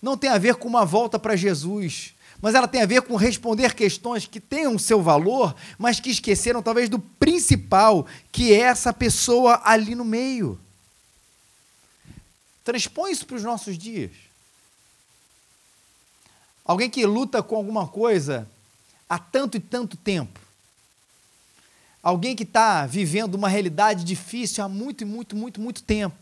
Não 0.00 0.16
tem 0.16 0.30
a 0.30 0.38
ver 0.38 0.56
com 0.56 0.68
uma 0.68 0.84
volta 0.84 1.18
para 1.18 1.36
Jesus. 1.36 2.14
Mas 2.40 2.54
ela 2.54 2.68
tem 2.68 2.82
a 2.82 2.86
ver 2.86 3.02
com 3.02 3.16
responder 3.16 3.74
questões 3.74 4.26
que 4.26 4.40
tenham 4.40 4.78
seu 4.78 5.02
valor, 5.02 5.54
mas 5.78 6.00
que 6.00 6.10
esqueceram 6.10 6.62
talvez 6.62 6.88
do 6.88 6.98
principal, 6.98 8.06
que 8.30 8.52
é 8.52 8.60
essa 8.60 8.92
pessoa 8.92 9.60
ali 9.64 9.94
no 9.94 10.04
meio. 10.04 10.58
Transpõe 12.66 13.12
isso 13.12 13.24
para 13.24 13.36
os 13.36 13.44
nossos 13.44 13.78
dias. 13.78 14.10
Alguém 16.64 16.90
que 16.90 17.06
luta 17.06 17.40
com 17.40 17.54
alguma 17.54 17.86
coisa 17.86 18.48
há 19.08 19.20
tanto 19.20 19.56
e 19.56 19.60
tanto 19.60 19.96
tempo. 19.96 20.40
Alguém 22.02 22.34
que 22.34 22.42
está 22.42 22.84
vivendo 22.84 23.36
uma 23.36 23.48
realidade 23.48 24.02
difícil 24.02 24.64
há 24.64 24.68
muito, 24.68 25.02
e 25.02 25.04
muito, 25.04 25.36
muito, 25.36 25.60
muito 25.60 25.80
tempo. 25.80 26.16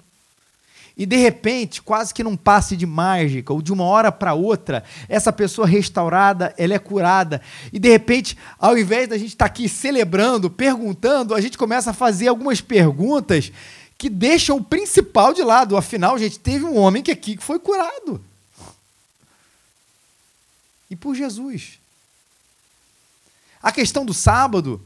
E 0.94 1.06
de 1.06 1.16
repente, 1.16 1.80
quase 1.80 2.12
que 2.12 2.22
num 2.22 2.36
passe 2.36 2.76
de 2.76 2.84
mágica, 2.84 3.50
ou 3.50 3.62
de 3.62 3.72
uma 3.72 3.84
hora 3.84 4.12
para 4.12 4.34
outra, 4.34 4.84
essa 5.08 5.32
pessoa 5.32 5.66
restaurada, 5.66 6.54
ela 6.58 6.74
é 6.74 6.78
curada. 6.78 7.40
E 7.72 7.78
de 7.78 7.88
repente, 7.88 8.36
ao 8.58 8.76
invés 8.76 9.08
da 9.08 9.16
gente 9.16 9.28
estar 9.28 9.46
tá 9.46 9.50
aqui 9.50 9.66
celebrando, 9.66 10.50
perguntando, 10.50 11.34
a 11.34 11.40
gente 11.40 11.56
começa 11.56 11.90
a 11.90 11.94
fazer 11.94 12.28
algumas 12.28 12.60
perguntas 12.60 13.50
que 13.96 14.08
deixam 14.08 14.56
o 14.56 14.64
principal 14.64 15.32
de 15.32 15.42
lado. 15.42 15.76
Afinal, 15.76 16.18
gente, 16.18 16.38
teve 16.38 16.64
um 16.64 16.76
homem 16.76 17.02
que 17.02 17.10
aqui 17.10 17.36
foi 17.38 17.58
curado. 17.58 18.22
E 20.90 20.96
por 20.96 21.14
Jesus. 21.14 21.78
A 23.62 23.72
questão 23.72 24.04
do 24.04 24.12
sábado, 24.12 24.80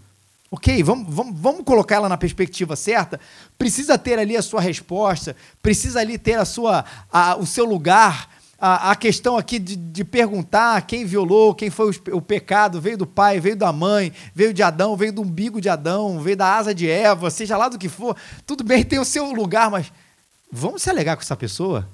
ok, 0.50 0.82
vamos, 0.82 1.12
vamos, 1.12 1.40
vamos 1.40 1.64
colocar 1.64 1.96
ela 1.96 2.08
na 2.08 2.16
perspectiva 2.16 2.76
certa. 2.76 3.20
Precisa 3.58 3.98
ter 3.98 4.18
ali 4.18 4.36
a 4.36 4.42
sua 4.42 4.60
resposta, 4.60 5.34
precisa 5.60 6.00
ali 6.00 6.16
ter 6.16 6.38
a 6.38 6.44
sua, 6.44 6.84
a, 7.12 7.36
o 7.36 7.46
seu 7.46 7.64
lugar. 7.64 8.38
A, 8.60 8.90
a 8.90 8.96
questão 8.96 9.36
aqui 9.36 9.56
de, 9.58 9.76
de, 9.76 10.04
perguntar 10.04 10.82
quem 10.82 11.04
violou, 11.04 11.54
quem 11.54 11.70
foi 11.70 11.92
o, 11.92 12.16
o, 12.16 12.20
pecado, 12.20 12.80
veio 12.80 12.98
do 12.98 13.06
pai, 13.06 13.38
veio 13.38 13.54
da 13.54 13.72
mãe, 13.72 14.12
veio 14.34 14.52
de 14.52 14.64
Adão, 14.64 14.96
veio 14.96 15.12
do 15.12 15.22
umbigo 15.22 15.60
de 15.60 15.68
Adão, 15.68 16.20
veio 16.20 16.36
da 16.36 16.56
asa 16.56 16.74
de 16.74 16.90
Eva, 16.90 17.30
seja 17.30 17.56
lá 17.56 17.68
do 17.68 17.78
que 17.78 17.88
for. 17.88 18.16
Tudo 18.44 18.64
bem, 18.64 18.84
tem 18.84 18.98
o 18.98 19.04
seu 19.04 19.32
lugar, 19.32 19.70
mas 19.70 19.92
vamos 20.50 20.82
se 20.82 20.90
alegar 20.90 21.14
com 21.14 21.22
essa 21.22 21.36
pessoa? 21.36 21.88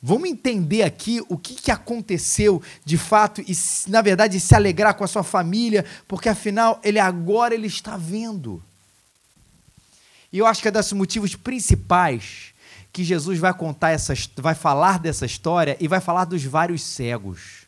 Vamos 0.00 0.28
entender 0.28 0.84
aqui 0.84 1.20
o 1.28 1.36
que, 1.36 1.54
que 1.54 1.70
aconteceu 1.72 2.62
de 2.84 2.96
fato 2.96 3.40
e, 3.40 3.52
na 3.88 4.00
verdade, 4.00 4.38
se 4.38 4.54
alegrar 4.54 4.94
com 4.94 5.02
a 5.02 5.08
sua 5.08 5.24
família, 5.24 5.84
porque 6.06 6.28
afinal, 6.28 6.80
ele 6.84 7.00
agora 7.00 7.52
ele 7.52 7.66
está 7.66 7.96
vendo. 7.96 8.62
E 10.32 10.38
eu 10.38 10.46
acho 10.46 10.62
que 10.62 10.68
é 10.68 10.70
desses 10.70 10.92
motivos 10.92 11.34
principais 11.34 12.51
que 12.92 13.02
Jesus 13.02 13.38
vai 13.38 13.54
contar 13.54 13.90
essa, 13.90 14.14
vai 14.36 14.54
falar 14.54 14.98
dessa 14.98 15.24
história 15.24 15.76
e 15.80 15.88
vai 15.88 16.00
falar 16.00 16.26
dos 16.26 16.44
vários 16.44 16.82
cegos. 16.82 17.62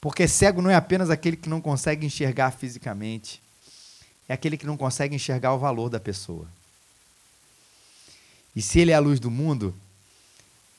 Porque 0.00 0.26
cego 0.26 0.62
não 0.62 0.70
é 0.70 0.74
apenas 0.74 1.10
aquele 1.10 1.36
que 1.36 1.48
não 1.48 1.60
consegue 1.60 2.06
enxergar 2.06 2.50
fisicamente, 2.52 3.42
é 4.26 4.32
aquele 4.32 4.56
que 4.56 4.66
não 4.66 4.76
consegue 4.76 5.14
enxergar 5.14 5.52
o 5.52 5.58
valor 5.58 5.90
da 5.90 6.00
pessoa. 6.00 6.46
E 8.56 8.62
se 8.62 8.80
ele 8.80 8.90
é 8.90 8.94
a 8.94 9.00
luz 9.00 9.20
do 9.20 9.30
mundo, 9.30 9.74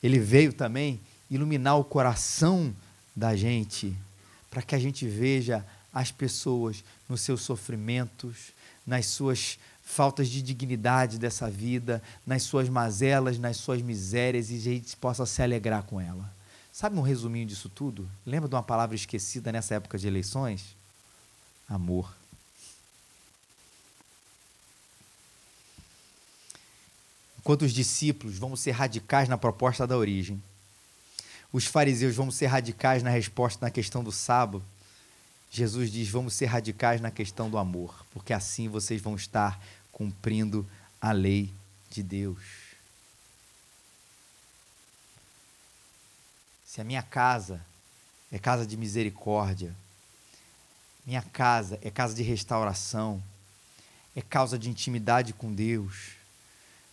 ele 0.02 0.18
veio 0.18 0.52
também 0.52 1.00
iluminar 1.30 1.78
o 1.78 1.84
coração 1.84 2.74
da 3.14 3.36
gente, 3.36 3.96
para 4.50 4.62
que 4.62 4.74
a 4.74 4.78
gente 4.78 5.06
veja 5.06 5.64
as 5.94 6.10
pessoas 6.10 6.82
nos 7.08 7.20
seus 7.20 7.42
sofrimentos, 7.42 8.52
nas 8.86 9.06
suas 9.06 9.58
faltas 9.92 10.28
de 10.28 10.42
dignidade 10.42 11.18
dessa 11.18 11.50
vida, 11.50 12.02
nas 12.26 12.42
suas 12.42 12.68
mazelas, 12.68 13.38
nas 13.38 13.58
suas 13.58 13.82
misérias 13.82 14.50
e 14.50 14.56
a 14.56 14.60
gente 14.60 14.96
possa 14.96 15.26
se 15.26 15.42
alegrar 15.42 15.82
com 15.84 16.00
ela. 16.00 16.32
Sabe 16.72 16.98
um 16.98 17.02
resuminho 17.02 17.46
disso 17.46 17.68
tudo? 17.68 18.08
Lembra 18.24 18.48
de 18.48 18.54
uma 18.54 18.62
palavra 18.62 18.96
esquecida 18.96 19.52
nessa 19.52 19.74
época 19.74 19.98
de 19.98 20.08
eleições? 20.08 20.74
Amor. 21.68 22.12
Enquanto 27.38 27.62
os 27.62 27.72
discípulos 27.72 28.38
vão 28.38 28.56
ser 28.56 28.70
radicais 28.70 29.28
na 29.28 29.36
proposta 29.36 29.86
da 29.86 29.96
origem, 29.96 30.42
os 31.52 31.66
fariseus 31.66 32.16
vão 32.16 32.30
ser 32.30 32.46
radicais 32.46 33.02
na 33.02 33.10
resposta 33.10 33.66
na 33.66 33.70
questão 33.70 34.02
do 34.02 34.12
sábado, 34.12 34.64
Jesus 35.54 35.92
diz: 35.92 36.08
vamos 36.08 36.32
ser 36.32 36.46
radicais 36.46 36.98
na 36.98 37.10
questão 37.10 37.50
do 37.50 37.58
amor, 37.58 38.06
porque 38.10 38.32
assim 38.32 38.70
vocês 38.70 39.02
vão 39.02 39.14
estar 39.14 39.62
cumprindo 39.92 40.68
a 41.00 41.12
lei 41.12 41.52
de 41.90 42.02
Deus. 42.02 42.42
Se 46.64 46.80
a 46.80 46.84
minha 46.84 47.02
casa 47.02 47.64
é 48.32 48.38
casa 48.38 48.66
de 48.66 48.76
misericórdia, 48.76 49.76
minha 51.04 51.20
casa 51.20 51.78
é 51.82 51.90
casa 51.90 52.14
de 52.14 52.22
restauração, 52.22 53.22
é 54.16 54.22
causa 54.22 54.58
de 54.58 54.70
intimidade 54.70 55.32
com 55.32 55.52
Deus, 55.52 56.12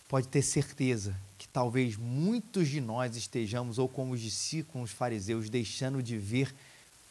pode 0.08 0.28
ter 0.28 0.42
certeza 0.42 1.16
que 1.38 1.48
talvez 1.48 1.96
muitos 1.96 2.68
de 2.68 2.80
nós 2.80 3.16
estejamos, 3.16 3.78
ou 3.78 3.88
como 3.88 4.12
os 4.12 4.20
discípulos 4.20 4.90
fariseus, 4.90 5.48
deixando 5.48 6.02
de 6.02 6.18
ver 6.18 6.54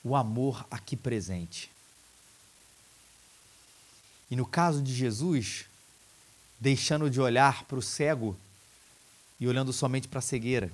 o 0.04 0.16
amor 0.16 0.68
aqui 0.70 0.96
presente. 0.96 1.72
E 4.30 4.36
no 4.36 4.46
caso 4.46 4.84
de 4.84 4.94
Jesus, 4.94 5.66
deixando 6.60 7.10
de 7.10 7.22
olhar 7.22 7.64
para 7.64 7.80
o 7.80 7.82
cego 7.82 8.36
e 9.40 9.48
olhando 9.48 9.72
somente 9.72 10.08
para 10.08 10.20
a 10.20 10.22
cegueira. 10.22 10.70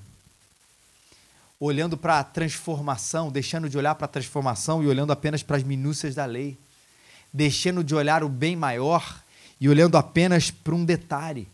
Olhando 1.60 1.96
para 1.96 2.20
a 2.20 2.24
transformação, 2.24 3.32
deixando 3.32 3.70
de 3.70 3.78
olhar 3.78 3.96
para 3.96 4.06
a 4.06 4.10
transformação 4.10 4.84
e 4.84 4.88
olhando 4.88 5.12
apenas 5.12 5.44
para 5.44 5.58
as 5.58 5.64
minúcias 5.64 6.16
da 6.16 6.26
lei. 6.26 6.58
Deixando 7.32 7.84
de 7.84 7.94
olhar 7.94 8.24
o 8.24 8.30
bem 8.30 8.56
maior 8.56 9.22
e 9.60 9.70
olhando 9.70 9.98
apenas 9.98 10.52
para 10.52 10.76
um 10.76 10.84
detalhe. 10.84 11.48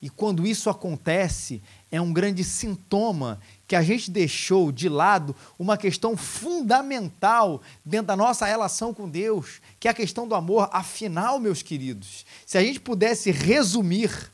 E 0.00 0.08
quando 0.08 0.46
isso 0.46 0.70
acontece, 0.70 1.60
é 1.90 2.00
um 2.00 2.12
grande 2.12 2.44
sintoma 2.44 3.40
que 3.66 3.74
a 3.74 3.82
gente 3.82 4.10
deixou 4.10 4.70
de 4.70 4.88
lado 4.88 5.34
uma 5.58 5.76
questão 5.76 6.16
fundamental 6.16 7.60
dentro 7.84 8.06
da 8.06 8.16
nossa 8.16 8.46
relação 8.46 8.94
com 8.94 9.08
Deus, 9.08 9.60
que 9.80 9.88
é 9.88 9.90
a 9.90 9.94
questão 9.94 10.28
do 10.28 10.36
amor. 10.36 10.68
Afinal, 10.72 11.40
meus 11.40 11.62
queridos, 11.62 12.24
se 12.46 12.56
a 12.56 12.62
gente 12.62 12.78
pudesse 12.78 13.32
resumir, 13.32 14.30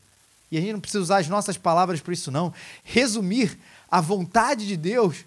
e 0.51 0.57
a 0.57 0.61
gente 0.61 0.73
não 0.73 0.79
precisa 0.79 1.01
usar 1.01 1.17
as 1.17 1.27
nossas 1.27 1.57
palavras 1.57 1.99
para 1.99 2.13
isso, 2.13 2.31
não, 2.31 2.53
resumir 2.83 3.57
a 3.89 3.99
vontade 3.99 4.67
de 4.67 4.77
Deus, 4.77 5.25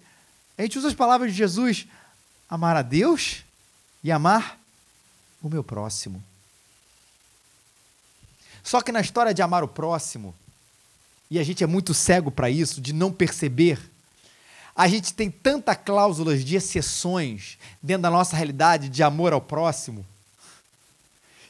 a 0.57 0.63
gente 0.63 0.79
usa 0.79 0.89
as 0.89 0.95
palavras 0.95 1.33
de 1.33 1.39
Jesus: 1.39 1.87
amar 2.49 2.77
a 2.77 2.83
Deus 2.83 3.45
e 4.05 4.13
amar 4.13 4.59
o 5.43 5.49
meu 5.49 5.65
próximo. 5.65 6.23
Só 8.69 8.83
que 8.83 8.93
na 8.93 9.01
história 9.01 9.33
de 9.33 9.41
amar 9.41 9.65
o 9.65 9.69
próximo, 9.69 10.35
e 11.31 11.39
a 11.39 11.43
gente 11.43 11.65
é 11.65 11.67
muito 11.67 11.95
cego 11.95 12.31
para 12.31 12.51
isso, 12.51 12.83
de 12.83 12.93
não 12.93 13.11
perceber, 13.11 13.81
a 14.77 14.87
gente 14.87 15.15
tem 15.15 15.31
tanta 15.31 15.75
cláusulas 15.75 16.45
de 16.45 16.55
exceções 16.55 17.57
dentro 17.83 18.03
da 18.03 18.11
nossa 18.11 18.37
realidade 18.37 18.91
de 18.91 19.03
amor 19.03 19.33
ao 19.33 19.41
próximo, 19.41 20.05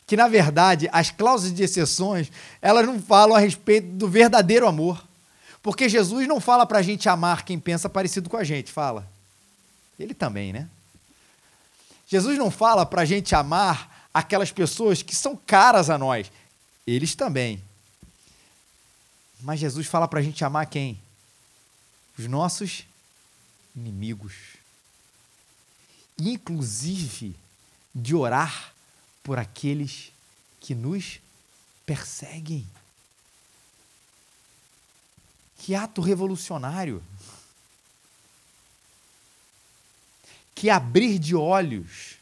que 0.06 0.16
na 0.16 0.28
verdade 0.28 0.88
as 0.92 1.10
cláusulas 1.10 1.52
de 1.52 1.64
exceções, 1.64 2.30
elas 2.62 2.86
não 2.86 3.02
falam 3.02 3.36
a 3.36 3.40
respeito 3.40 3.88
do 3.88 4.06
verdadeiro 4.06 4.68
amor. 4.68 5.04
Porque 5.60 5.88
Jesus 5.88 6.28
não 6.28 6.38
fala 6.38 6.64
para 6.64 6.78
a 6.78 6.82
gente 6.82 7.08
amar 7.08 7.44
quem 7.44 7.58
pensa 7.58 7.88
parecido 7.88 8.30
com 8.30 8.36
a 8.36 8.44
gente, 8.44 8.70
fala. 8.70 9.04
Ele 9.98 10.14
também, 10.14 10.52
né? 10.52 10.68
Jesus 12.06 12.38
não 12.38 12.48
fala 12.48 12.86
para 12.86 13.02
a 13.02 13.04
gente 13.04 13.34
amar 13.34 14.06
aquelas 14.14 14.52
pessoas 14.52 15.02
que 15.02 15.16
são 15.16 15.34
caras 15.34 15.90
a 15.90 15.98
nós. 15.98 16.30
Eles 16.88 17.14
também. 17.14 17.62
Mas 19.42 19.60
Jesus 19.60 19.86
fala 19.86 20.08
para 20.08 20.20
a 20.20 20.22
gente 20.22 20.42
amar 20.42 20.64
quem? 20.64 20.98
Os 22.18 22.26
nossos 22.26 22.86
inimigos. 23.76 24.32
Inclusive 26.18 27.36
de 27.94 28.14
orar 28.14 28.72
por 29.22 29.38
aqueles 29.38 30.10
que 30.60 30.74
nos 30.74 31.20
perseguem. 31.84 32.66
Que 35.58 35.74
ato 35.74 36.00
revolucionário. 36.00 37.04
Que 40.54 40.70
abrir 40.70 41.18
de 41.18 41.36
olhos 41.36 42.16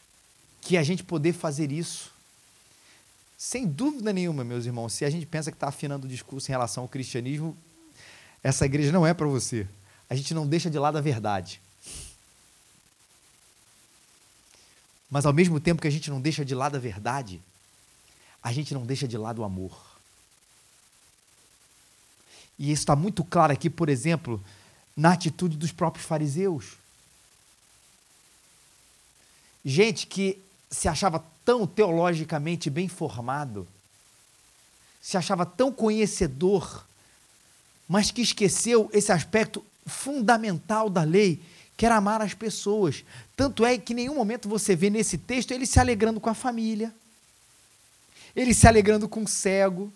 que 0.59 0.75
a 0.75 0.83
gente 0.83 1.05
poder 1.05 1.31
fazer 1.31 1.71
isso. 1.71 2.16
Sem 3.37 3.67
dúvida 3.67 4.11
nenhuma, 4.11 4.43
meus 4.43 4.65
irmãos, 4.65 4.93
se 4.93 5.05
a 5.05 5.09
gente 5.11 5.27
pensa 5.27 5.51
que 5.51 5.57
está 5.57 5.67
afinando 5.67 6.07
o 6.07 6.09
discurso 6.09 6.49
em 6.49 6.53
relação 6.53 6.83
ao 6.83 6.89
cristianismo, 6.89 7.55
essa 8.43 8.65
igreja 8.65 8.91
não 8.91 9.05
é 9.05 9.13
para 9.13 9.27
você. 9.27 9.67
A 10.09 10.15
gente 10.15 10.33
não 10.33 10.47
deixa 10.47 10.71
de 10.71 10.79
lado 10.79 10.97
a 10.97 11.01
verdade. 11.01 11.61
Mas 15.09 15.25
ao 15.25 15.33
mesmo 15.33 15.59
tempo 15.59 15.81
que 15.81 15.87
a 15.87 15.91
gente 15.91 16.09
não 16.09 16.19
deixa 16.19 16.43
de 16.43 16.55
lado 16.55 16.75
a 16.75 16.79
verdade, 16.79 17.39
a 18.41 18.51
gente 18.51 18.73
não 18.73 18.85
deixa 18.85 19.07
de 19.07 19.17
lado 19.17 19.39
o 19.39 19.45
amor. 19.45 19.85
E 22.57 22.71
isso 22.71 22.81
está 22.81 22.95
muito 22.95 23.23
claro 23.23 23.53
aqui, 23.53 23.69
por 23.69 23.87
exemplo, 23.87 24.43
na 24.95 25.13
atitude 25.13 25.55
dos 25.55 25.71
próprios 25.71 26.07
fariseus. 26.07 26.73
Gente 29.63 30.07
que 30.07 30.41
se 30.69 30.87
achava 30.87 31.23
tão 31.45 31.65
teologicamente 31.65 32.69
bem 32.69 32.87
formado, 32.87 33.67
se 35.01 35.17
achava 35.17 35.45
tão 35.45 35.71
conhecedor, 35.71 36.85
mas 37.87 38.11
que 38.11 38.21
esqueceu 38.21 38.89
esse 38.93 39.11
aspecto 39.11 39.63
fundamental 39.85 40.89
da 40.89 41.03
lei, 41.03 41.41
que 41.77 41.85
era 41.85 41.95
amar 41.95 42.21
as 42.21 42.33
pessoas. 42.33 43.05
Tanto 43.35 43.65
é 43.65 43.77
que 43.77 43.93
em 43.93 43.95
nenhum 43.95 44.15
momento 44.15 44.49
você 44.49 44.75
vê 44.75 44.89
nesse 44.89 45.17
texto 45.17 45.51
ele 45.51 45.65
se 45.65 45.79
alegrando 45.79 46.19
com 46.19 46.29
a 46.29 46.33
família, 46.33 46.93
ele 48.35 48.53
se 48.53 48.67
alegrando 48.67 49.07
com 49.07 49.23
o 49.23 49.27
cego, 49.27 49.91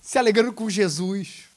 se 0.00 0.18
alegrando 0.18 0.52
com 0.52 0.70
Jesus. 0.70 1.49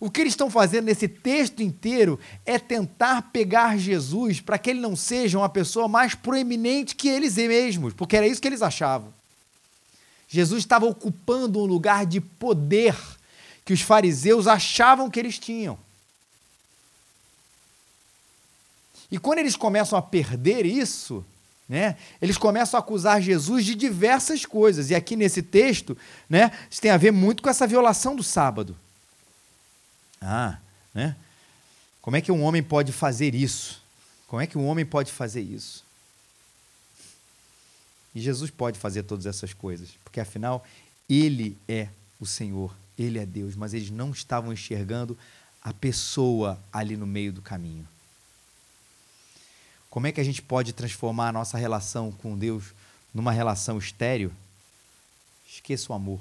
O 0.00 0.10
que 0.10 0.20
eles 0.20 0.32
estão 0.32 0.48
fazendo 0.48 0.84
nesse 0.84 1.08
texto 1.08 1.60
inteiro 1.60 2.20
é 2.46 2.58
tentar 2.58 3.30
pegar 3.32 3.76
Jesus 3.76 4.40
para 4.40 4.56
que 4.56 4.70
ele 4.70 4.80
não 4.80 4.94
seja 4.94 5.38
uma 5.38 5.48
pessoa 5.48 5.88
mais 5.88 6.14
proeminente 6.14 6.94
que 6.94 7.08
eles 7.08 7.36
mesmos, 7.36 7.92
porque 7.94 8.16
era 8.16 8.26
isso 8.26 8.40
que 8.40 8.46
eles 8.46 8.62
achavam. 8.62 9.12
Jesus 10.28 10.62
estava 10.62 10.86
ocupando 10.86 11.58
um 11.58 11.64
lugar 11.64 12.06
de 12.06 12.20
poder 12.20 12.94
que 13.64 13.72
os 13.72 13.80
fariseus 13.80 14.46
achavam 14.46 15.10
que 15.10 15.18
eles 15.18 15.38
tinham. 15.38 15.78
E 19.10 19.18
quando 19.18 19.38
eles 19.38 19.56
começam 19.56 19.98
a 19.98 20.02
perder 20.02 20.66
isso, 20.66 21.24
né, 21.68 21.96
eles 22.20 22.38
começam 22.38 22.78
a 22.78 22.82
acusar 22.82 23.20
Jesus 23.20 23.64
de 23.64 23.74
diversas 23.74 24.46
coisas. 24.46 24.90
E 24.90 24.94
aqui 24.94 25.16
nesse 25.16 25.42
texto, 25.42 25.96
né, 26.28 26.52
isso 26.70 26.80
tem 26.80 26.90
a 26.90 26.96
ver 26.96 27.10
muito 27.10 27.42
com 27.42 27.48
essa 27.48 27.66
violação 27.66 28.14
do 28.14 28.22
sábado. 28.22 28.76
Ah, 30.20 30.58
né? 30.94 31.16
Como 32.00 32.16
é 32.16 32.20
que 32.20 32.32
um 32.32 32.42
homem 32.42 32.62
pode 32.62 32.92
fazer 32.92 33.34
isso? 33.34 33.82
Como 34.26 34.40
é 34.40 34.46
que 34.46 34.58
um 34.58 34.66
homem 34.66 34.84
pode 34.84 35.12
fazer 35.12 35.40
isso? 35.40 35.84
E 38.14 38.20
Jesus 38.20 38.50
pode 38.50 38.78
fazer 38.78 39.02
todas 39.02 39.26
essas 39.26 39.52
coisas, 39.52 39.90
porque 40.02 40.20
afinal, 40.20 40.64
Ele 41.08 41.56
é 41.68 41.88
o 42.20 42.26
Senhor, 42.26 42.74
Ele 42.98 43.18
é 43.18 43.26
Deus, 43.26 43.54
mas 43.54 43.74
eles 43.74 43.90
não 43.90 44.10
estavam 44.10 44.52
enxergando 44.52 45.16
a 45.62 45.72
pessoa 45.72 46.58
ali 46.72 46.96
no 46.96 47.06
meio 47.06 47.32
do 47.32 47.42
caminho. 47.42 47.86
Como 49.90 50.06
é 50.06 50.12
que 50.12 50.20
a 50.20 50.24
gente 50.24 50.42
pode 50.42 50.72
transformar 50.72 51.28
a 51.28 51.32
nossa 51.32 51.56
relação 51.56 52.12
com 52.12 52.36
Deus 52.36 52.74
numa 53.12 53.32
relação 53.32 53.78
estéril? 53.78 54.32
Esqueça 55.48 55.92
o 55.92 55.94
amor. 55.94 56.20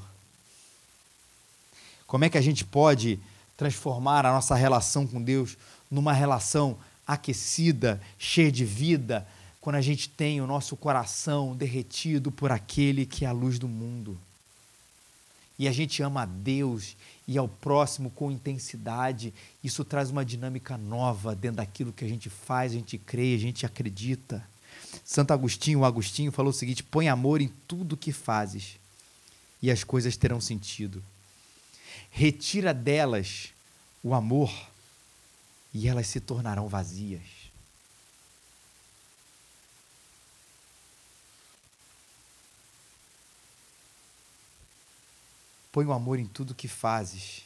Como 2.06 2.24
é 2.24 2.30
que 2.30 2.38
a 2.38 2.42
gente 2.42 2.64
pode 2.64 3.20
transformar 3.58 4.26
a 4.26 4.32
nossa 4.32 4.56
relação 4.56 5.06
com 5.06 5.22
Deus 5.22 5.58
numa 5.92 6.14
relação 6.14 6.78
aquecida, 7.06 8.00
cheia 8.18 8.52
de 8.52 8.64
vida, 8.64 9.28
quando 9.60 9.78
a 9.78 9.82
gente 9.82 10.08
tem 10.08 10.40
o 10.40 10.48
nosso 10.48 10.78
coração 10.78 11.56
derretido 11.56 12.32
por 12.32 12.52
aquele 12.52 13.06
que 13.06 13.26
é 13.26 13.28
a 13.28 13.34
luz 13.34 13.58
do 13.58 13.68
mundo? 13.68 14.18
E 15.60 15.68
a 15.68 15.72
gente 15.72 16.04
ama 16.04 16.22
a 16.22 16.26
Deus 16.26 16.96
e 17.28 17.38
ao 17.38 17.48
próximo 17.48 18.12
com 18.12 18.32
intensidade, 18.32 19.34
isso 19.64 19.84
traz 19.84 20.12
uma 20.12 20.24
dinâmica 20.24 20.78
nova 20.78 21.36
dentro 21.36 21.58
daquilo 21.58 21.92
que 21.92 22.06
a 22.06 22.08
gente 22.08 22.30
faz, 22.30 22.72
a 22.72 22.76
gente 22.76 22.98
crê, 22.98 23.34
a 23.34 23.40
gente 23.40 23.66
acredita. 23.66 24.48
Santo 25.04 25.34
Agostinho, 25.34 25.80
o 25.80 25.86
Agostinho 25.86 26.32
falou 26.32 26.52
o 26.52 26.54
seguinte: 26.54 26.84
põe 26.84 27.10
amor 27.10 27.42
em 27.42 27.52
tudo 27.68 27.98
que 27.98 28.12
fazes 28.12 28.78
e 29.62 29.72
as 29.72 29.84
coisas 29.84 30.16
terão 30.16 30.40
sentido. 30.40 31.04
Retira 32.12 32.74
delas 32.74 33.54
o 34.04 34.14
amor 34.14 34.52
e 35.74 35.88
elas 35.88 36.08
se 36.08 36.20
tornarão 36.20 36.68
vazias. 36.68 37.22
Põe 45.72 45.86
o 45.86 45.92
amor 45.92 46.18
em 46.18 46.26
tudo 46.26 46.56
que 46.56 46.68
fazes 46.68 47.44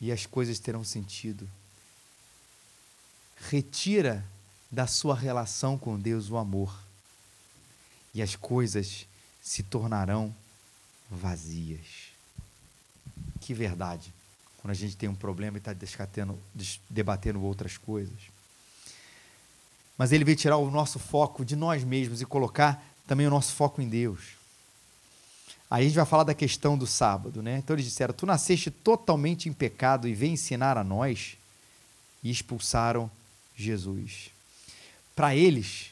e 0.00 0.10
as 0.10 0.24
coisas 0.24 0.58
terão 0.58 0.82
sentido. 0.82 1.46
Retira 3.36 4.24
da 4.70 4.86
sua 4.86 5.14
relação 5.14 5.76
com 5.76 5.98
Deus 5.98 6.30
o 6.30 6.38
amor 6.38 6.74
e 8.14 8.22
as 8.22 8.36
coisas 8.36 9.06
se 9.42 9.62
tornarão 9.62 10.34
vazias. 11.10 12.09
Que 13.40 13.54
verdade, 13.54 14.12
quando 14.58 14.72
a 14.72 14.74
gente 14.74 14.96
tem 14.96 15.08
um 15.08 15.14
problema 15.14 15.56
e 15.56 15.60
está 15.60 15.74
debatendo 16.88 17.42
outras 17.42 17.76
coisas. 17.76 18.18
Mas 19.96 20.12
ele 20.12 20.24
veio 20.24 20.36
tirar 20.36 20.56
o 20.56 20.70
nosso 20.70 20.98
foco 20.98 21.44
de 21.44 21.54
nós 21.54 21.84
mesmos 21.84 22.20
e 22.20 22.26
colocar 22.26 22.82
também 23.06 23.26
o 23.26 23.30
nosso 23.30 23.54
foco 23.54 23.82
em 23.82 23.88
Deus. 23.88 24.40
Aí 25.70 25.84
a 25.84 25.86
gente 25.86 25.96
vai 25.96 26.06
falar 26.06 26.24
da 26.24 26.34
questão 26.34 26.76
do 26.76 26.86
sábado, 26.86 27.42
né? 27.42 27.58
Então 27.58 27.76
eles 27.76 27.84
disseram: 27.84 28.12
Tu 28.12 28.26
nasceste 28.26 28.70
totalmente 28.70 29.48
em 29.48 29.52
pecado 29.52 30.08
e 30.08 30.14
vem 30.14 30.32
ensinar 30.32 30.76
a 30.76 30.82
nós. 30.82 31.36
E 32.22 32.30
expulsaram 32.30 33.10
Jesus. 33.56 34.30
Para 35.14 35.34
eles, 35.34 35.90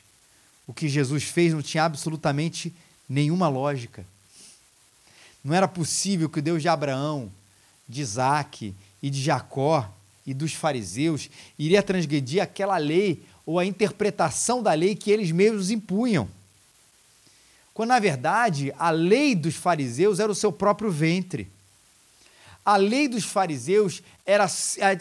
o 0.66 0.74
que 0.74 0.88
Jesus 0.88 1.24
fez 1.24 1.52
não 1.52 1.62
tinha 1.62 1.84
absolutamente 1.84 2.74
nenhuma 3.08 3.48
lógica. 3.48 4.04
Não 5.44 5.54
era 5.54 5.68
possível 5.68 6.28
que 6.28 6.40
o 6.40 6.42
Deus 6.42 6.60
de 6.60 6.68
Abraão, 6.68 7.30
de 7.88 8.02
Isaac 8.02 8.74
e 9.02 9.10
de 9.10 9.22
Jacó 9.22 9.88
e 10.26 10.34
dos 10.34 10.52
fariseus 10.52 11.30
iria 11.58 11.82
transgredir 11.82 12.42
aquela 12.42 12.76
lei 12.76 13.22
ou 13.46 13.58
a 13.58 13.64
interpretação 13.64 14.62
da 14.62 14.74
lei 14.74 14.94
que 14.94 15.10
eles 15.10 15.30
mesmos 15.30 15.70
impunham. 15.70 16.28
Quando, 17.72 17.88
na 17.88 17.98
verdade, 17.98 18.74
a 18.78 18.90
lei 18.90 19.34
dos 19.34 19.54
fariseus 19.54 20.20
era 20.20 20.30
o 20.30 20.34
seu 20.34 20.52
próprio 20.52 20.90
ventre. 20.90 21.48
A 22.64 22.76
lei 22.76 23.08
dos 23.08 23.24
fariseus 23.24 24.02
era 24.26 24.46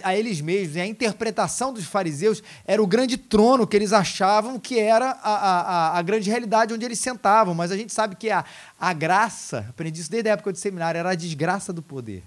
a, 0.04 0.16
eles 0.16 0.40
mesmos, 0.40 0.78
e 0.78 0.80
a 0.80 0.86
interpretação 0.86 1.74
dos 1.74 1.84
fariseus 1.84 2.42
era 2.66 2.82
o 2.82 2.88
grande 2.88 3.18
trono 3.18 3.68
que 3.68 3.76
eles 3.76 3.92
achavam 3.92 4.58
que 4.58 4.80
era 4.80 5.10
a, 5.10 5.34
a, 5.34 5.98
a 5.98 6.02
grande 6.02 6.30
realidade 6.30 6.74
onde 6.74 6.86
eles 6.86 7.00
sentavam. 7.00 7.54
Mas 7.54 7.72
a 7.72 7.76
gente 7.76 7.92
sabe 7.92 8.16
que 8.16 8.30
a, 8.30 8.46
a 8.80 8.94
graça, 8.94 9.66
aprendi 9.70 10.00
isso 10.00 10.10
desde 10.10 10.30
a 10.30 10.34
época 10.34 10.54
de 10.54 10.60
seminário, 10.60 11.00
era 11.00 11.10
a 11.10 11.16
desgraça 11.16 11.74
do 11.74 11.82
poder. 11.82 12.24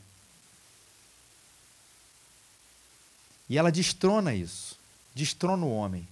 E 3.50 3.58
ela 3.58 3.70
destrona 3.70 4.34
isso, 4.34 4.78
destrona 5.14 5.66
o 5.66 5.74
homem. 5.74 6.08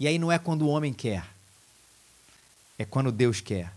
E 0.00 0.06
aí 0.06 0.18
não 0.18 0.32
é 0.32 0.38
quando 0.38 0.62
o 0.62 0.68
homem 0.68 0.94
quer 0.94 1.26
é 2.78 2.84
quando 2.84 3.10
Deus 3.10 3.40
quer. 3.40 3.72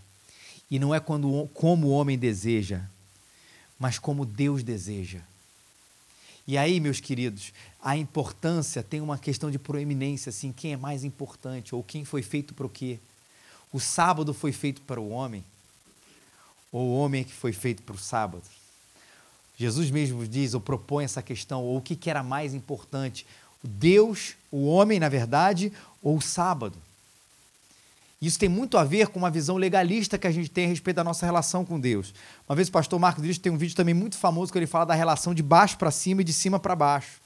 E 0.70 0.78
não 0.78 0.94
é 0.94 1.00
quando, 1.00 1.50
como 1.52 1.88
o 1.88 1.90
homem 1.90 2.16
deseja, 2.16 2.82
mas 3.78 3.98
como 3.98 4.24
Deus 4.24 4.62
deseja. 4.62 5.20
E 6.46 6.56
aí, 6.56 6.80
meus 6.80 7.00
queridos, 7.00 7.52
a 7.82 7.96
importância 7.96 8.82
tem 8.82 9.00
uma 9.00 9.18
questão 9.18 9.50
de 9.50 9.58
proeminência, 9.58 10.30
assim, 10.30 10.52
quem 10.52 10.72
é 10.72 10.76
mais 10.76 11.04
importante 11.04 11.74
ou 11.74 11.82
quem 11.82 12.04
foi 12.04 12.22
feito 12.22 12.54
para 12.54 12.66
o 12.66 12.70
quê? 12.70 12.98
O 13.72 13.80
sábado 13.80 14.32
foi 14.32 14.52
feito 14.52 14.80
para 14.82 15.00
o 15.00 15.10
homem 15.10 15.44
ou 16.70 16.88
o 16.88 16.98
homem 16.98 17.20
é 17.20 17.24
que 17.24 17.32
foi 17.32 17.52
feito 17.52 17.82
para 17.82 17.94
o 17.94 17.98
sábado? 17.98 18.44
Jesus 19.62 19.90
mesmo 19.90 20.26
diz 20.26 20.54
ou 20.54 20.60
propõe 20.60 21.04
essa 21.04 21.22
questão, 21.22 21.62
ou 21.62 21.76
o 21.76 21.80
que, 21.80 21.94
que 21.94 22.10
era 22.10 22.22
mais 22.22 22.52
importante? 22.52 23.24
Deus, 23.62 24.34
o 24.50 24.66
homem, 24.66 24.98
na 24.98 25.08
verdade, 25.08 25.72
ou 26.02 26.16
o 26.16 26.20
sábado? 26.20 26.76
Isso 28.20 28.38
tem 28.38 28.48
muito 28.48 28.76
a 28.76 28.82
ver 28.82 29.08
com 29.08 29.20
uma 29.20 29.30
visão 29.30 29.56
legalista 29.56 30.18
que 30.18 30.26
a 30.26 30.32
gente 30.32 30.50
tem 30.50 30.64
a 30.64 30.68
respeito 30.68 30.96
da 30.96 31.04
nossa 31.04 31.24
relação 31.24 31.64
com 31.64 31.78
Deus. 31.78 32.12
Uma 32.48 32.56
vez 32.56 32.68
o 32.68 32.72
pastor 32.72 32.98
Marco 32.98 33.20
Dries 33.20 33.38
tem 33.38 33.52
um 33.52 33.56
vídeo 33.56 33.76
também 33.76 33.94
muito 33.94 34.16
famoso 34.16 34.50
que 34.50 34.58
ele 34.58 34.66
fala 34.66 34.84
da 34.84 34.94
relação 34.94 35.32
de 35.32 35.42
baixo 35.44 35.78
para 35.78 35.92
cima 35.92 36.22
e 36.22 36.24
de 36.24 36.32
cima 36.32 36.58
para 36.58 36.74
baixo. 36.74 37.20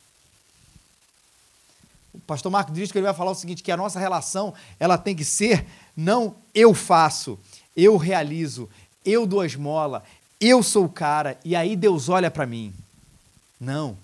O 2.12 2.20
pastor 2.20 2.52
Marco 2.52 2.70
Dries 2.70 2.94
ele 2.94 3.04
vai 3.04 3.14
falar 3.14 3.30
o 3.30 3.34
seguinte, 3.34 3.62
que 3.62 3.72
a 3.72 3.76
nossa 3.78 3.98
relação 3.98 4.52
ela 4.78 4.98
tem 4.98 5.16
que 5.16 5.24
ser 5.24 5.66
não 5.96 6.34
eu 6.54 6.74
faço, 6.74 7.38
eu 7.74 7.96
realizo, 7.96 8.68
eu 9.06 9.26
dou 9.26 9.40
a 9.40 9.46
esmola, 9.46 10.02
eu 10.40 10.62
sou 10.62 10.84
o 10.84 10.88
cara 10.88 11.38
e 11.44 11.56
aí 11.56 11.76
Deus 11.76 12.08
olha 12.08 12.30
para 12.30 12.46
mim. 12.46 12.72
Não. 13.60 13.96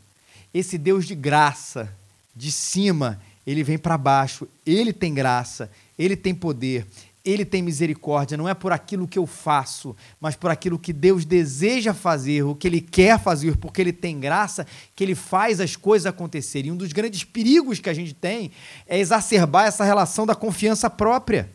Esse 0.53 0.77
Deus 0.79 1.07
de 1.07 1.15
graça, 1.15 1.93
de 2.35 2.51
cima, 2.51 3.21
ele 3.47 3.63
vem 3.63 3.79
para 3.79 3.99
baixo, 3.99 4.47
ele 4.65 4.93
tem 4.93 5.13
graça, 5.13 5.71
ele 5.99 6.17
tem 6.17 6.35
poder, 6.35 6.87
ele 7.25 7.45
tem 7.45 7.63
misericórdia, 7.63 8.37
não 8.37 8.49
é 8.49 8.55
por 8.55 8.73
aquilo 8.73 9.07
que 9.07 9.19
eu 9.19 9.27
faço, 9.27 9.95
mas 10.21 10.35
por 10.35 10.51
aquilo 10.51 10.79
que 10.79 10.93
Deus 10.93 11.25
deseja 11.25 11.95
fazer, 11.95 12.43
o 12.43 12.55
que 12.55 12.67
Ele 12.67 12.81
quer 12.81 13.19
fazer, 13.21 13.57
porque 13.57 13.81
Ele 13.81 13.93
tem 13.93 14.19
graça, 14.19 14.67
que 14.97 15.05
Ele 15.05 15.15
faz 15.15 15.61
as 15.61 15.77
coisas 15.77 16.07
acontecerem. 16.07 16.69
E 16.69 16.73
um 16.73 16.77
dos 16.77 16.93
grandes 16.93 17.23
perigos 17.23 17.79
que 17.79 17.89
a 17.89 17.95
gente 17.95 18.13
tem 18.13 18.51
é 18.89 18.99
exacerbar 18.99 19.67
essa 19.67 19.85
relação 19.85 20.27
da 20.27 20.35
confiança 20.35 20.91
própria. 20.91 21.49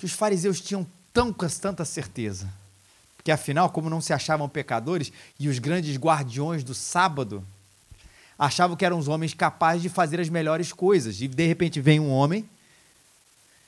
Que 0.00 0.06
os 0.06 0.12
fariseus 0.12 0.60
tinham 0.60 0.86
tão, 1.12 1.32
tanta 1.32 1.84
certeza. 1.84 2.52
Porque 3.16 3.30
afinal, 3.30 3.68
como 3.68 3.90
não 3.90 4.00
se 4.00 4.14
achavam 4.14 4.48
pecadores 4.48 5.12
e 5.38 5.46
os 5.46 5.58
grandes 5.58 5.96
guardiões 5.98 6.64
do 6.64 6.74
sábado, 6.74 7.44
achavam 8.38 8.74
que 8.74 8.84
eram 8.84 8.98
os 8.98 9.08
homens 9.08 9.34
capazes 9.34 9.82
de 9.82 9.90
fazer 9.90 10.18
as 10.18 10.30
melhores 10.30 10.72
coisas. 10.72 11.20
E 11.20 11.28
de 11.28 11.46
repente 11.46 11.82
vem 11.82 12.00
um 12.00 12.10
homem 12.10 12.48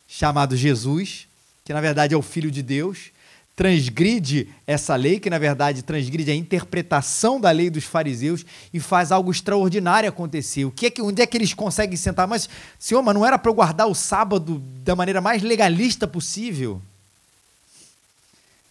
chamado 0.08 0.56
Jesus, 0.56 1.28
que 1.66 1.74
na 1.74 1.82
verdade 1.82 2.14
é 2.14 2.16
o 2.16 2.22
filho 2.22 2.50
de 2.50 2.62
Deus, 2.62 3.10
transgride 3.54 4.48
essa 4.66 4.96
lei, 4.96 5.20
que 5.20 5.28
na 5.28 5.38
verdade 5.38 5.82
transgride 5.82 6.30
a 6.30 6.34
interpretação 6.34 7.40
da 7.40 7.50
lei 7.50 7.68
dos 7.68 7.84
fariseus 7.84 8.44
e 8.72 8.80
faz 8.80 9.12
algo 9.12 9.30
extraordinário 9.30 10.08
acontecer. 10.08 10.64
O 10.64 10.70
que 10.70 10.86
é 10.86 10.90
que 10.90 11.02
onde 11.02 11.20
é 11.20 11.26
que 11.26 11.36
eles 11.36 11.52
conseguem 11.52 11.96
sentar? 11.96 12.26
Mas, 12.26 12.48
Senhor, 12.78 13.02
mas 13.02 13.14
não 13.14 13.26
era 13.26 13.38
para 13.38 13.50
eu 13.50 13.54
guardar 13.54 13.86
o 13.86 13.94
sábado 13.94 14.58
da 14.82 14.96
maneira 14.96 15.20
mais 15.20 15.42
legalista 15.42 16.06
possível? 16.06 16.80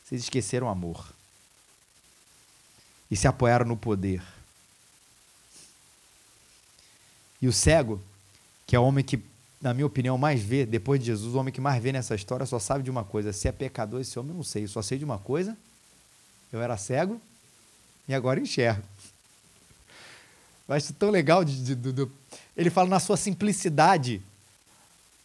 Vocês 0.04 0.24
esqueceram 0.24 0.68
o 0.68 0.70
amor. 0.70 1.06
E 3.10 3.16
se 3.16 3.28
apoiaram 3.28 3.66
no 3.66 3.78
poder. 3.78 4.22
E 7.42 7.48
o 7.48 7.54
cego, 7.54 8.02
que 8.66 8.76
é 8.76 8.80
o 8.80 8.84
homem 8.84 9.04
que, 9.04 9.20
na 9.62 9.74
minha 9.74 9.86
opinião, 9.86 10.18
mais 10.18 10.42
vê, 10.42 10.66
depois 10.66 11.00
de 11.00 11.06
Jesus, 11.06 11.36
o 11.36 11.38
homem 11.38 11.54
que 11.54 11.62
mais 11.62 11.82
vê 11.82 11.92
nessa 11.92 12.16
história, 12.16 12.46
só 12.46 12.58
sabe 12.58 12.84
de 12.84 12.90
uma 12.90 13.04
coisa: 13.04 13.32
se 13.32 13.48
é 13.48 13.52
pecador 13.52 14.02
esse 14.02 14.18
homem, 14.18 14.32
eu 14.32 14.38
não 14.38 14.44
sei. 14.44 14.64
Eu 14.64 14.68
só 14.68 14.82
sei 14.82 14.98
de 14.98 15.06
uma 15.06 15.20
coisa: 15.20 15.56
eu 16.52 16.62
era 16.62 16.76
cego 16.78 17.22
e 18.08 18.14
agora 18.14 18.40
enxergo. 18.40 18.84
Eu 20.68 20.76
acho 20.76 20.92
tão 20.94 21.12
legal. 21.12 21.46
De, 21.46 21.76
de, 21.76 21.92
de, 21.92 22.08
ele 22.58 22.70
fala 22.70 22.90
na 22.90 23.00
sua 23.00 23.16
simplicidade, 23.16 24.22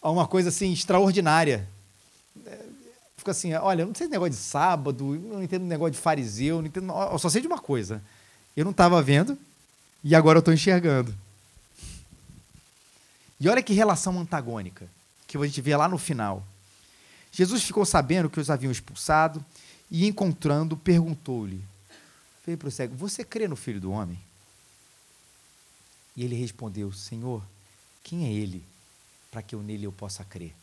uma 0.03 0.27
coisa 0.27 0.51
assim 0.51 0.70
extraordinária. 0.70 1.66
É, 2.44 2.59
fica 3.16 3.31
assim, 3.31 3.55
olha, 3.55 3.83
eu 3.83 3.87
não 3.87 3.94
sei 3.94 4.07
negócio 4.07 4.33
de 4.33 4.37
sábado, 4.37 5.14
eu 5.14 5.20
não 5.20 5.42
entendo 5.42 5.64
negócio 5.64 5.92
de 5.92 5.99
fariseu, 5.99 6.59
não 6.59 6.66
entendo, 6.66 6.92
eu 6.92 7.18
só 7.18 7.31
sei 7.31 7.40
de 7.40 7.46
uma 7.46 7.59
coisa. 7.59 8.03
Eu 8.55 8.64
não 8.64 8.70
estava 8.70 9.01
vendo 9.03 9.38
e 10.05 10.14
agora 10.14 10.38
eu 10.38 10.40
estou 10.40 10.53
enxergando. 10.53 11.14
E 13.38 13.49
olha 13.49 13.62
que 13.62 13.72
relação 13.72 14.18
antagônica 14.18 14.88
que 15.27 15.37
a 15.37 15.44
gente 15.44 15.61
vê 15.61 15.77
lá 15.77 15.88
no 15.88 15.99
final. 15.99 16.46
Jesus 17.33 17.62
ficou 17.64 17.85
sabendo 17.85 18.31
que 18.31 18.40
os 18.40 18.49
haviam 18.49 18.70
expulsado 18.70 19.44
e, 19.90 20.07
encontrando, 20.07 20.77
perguntou-lhe: 20.77 21.62
Veio 22.44 22.57
para 22.57 22.68
o 22.68 22.70
cego, 22.70 22.94
você 22.94 23.25
crê 23.25 23.46
no 23.49 23.57
filho 23.57 23.81
do 23.81 23.90
homem? 23.90 24.18
E 26.16 26.25
ele 26.25 26.35
respondeu: 26.35 26.92
Senhor, 26.92 27.42
quem 28.03 28.27
é 28.27 28.33
ele 28.33 28.64
para 29.31 29.42
que 29.42 29.55
eu 29.55 29.62
nele 29.62 29.85
eu 29.85 29.92
possa 29.92 30.25
crer? 30.25 30.55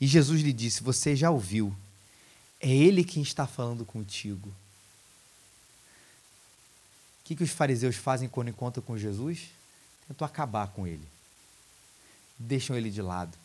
E 0.00 0.06
Jesus 0.06 0.42
lhe 0.42 0.52
disse: 0.52 0.82
Você 0.82 1.14
já 1.14 1.30
ouviu, 1.30 1.74
é 2.60 2.70
ele 2.70 3.04
quem 3.04 3.22
está 3.22 3.46
falando 3.46 3.84
contigo. 3.84 4.48
O 4.48 4.54
que, 7.26 7.36
que 7.36 7.44
os 7.44 7.50
fariseus 7.50 7.96
fazem 7.96 8.28
quando 8.28 8.48
encontram 8.48 8.82
com 8.82 8.96
Jesus? 8.96 9.48
Tentam 10.08 10.26
acabar 10.26 10.68
com 10.68 10.86
ele. 10.86 11.06
Deixam 12.38 12.76
ele 12.76 12.90
de 12.90 13.02
lado. 13.02 13.36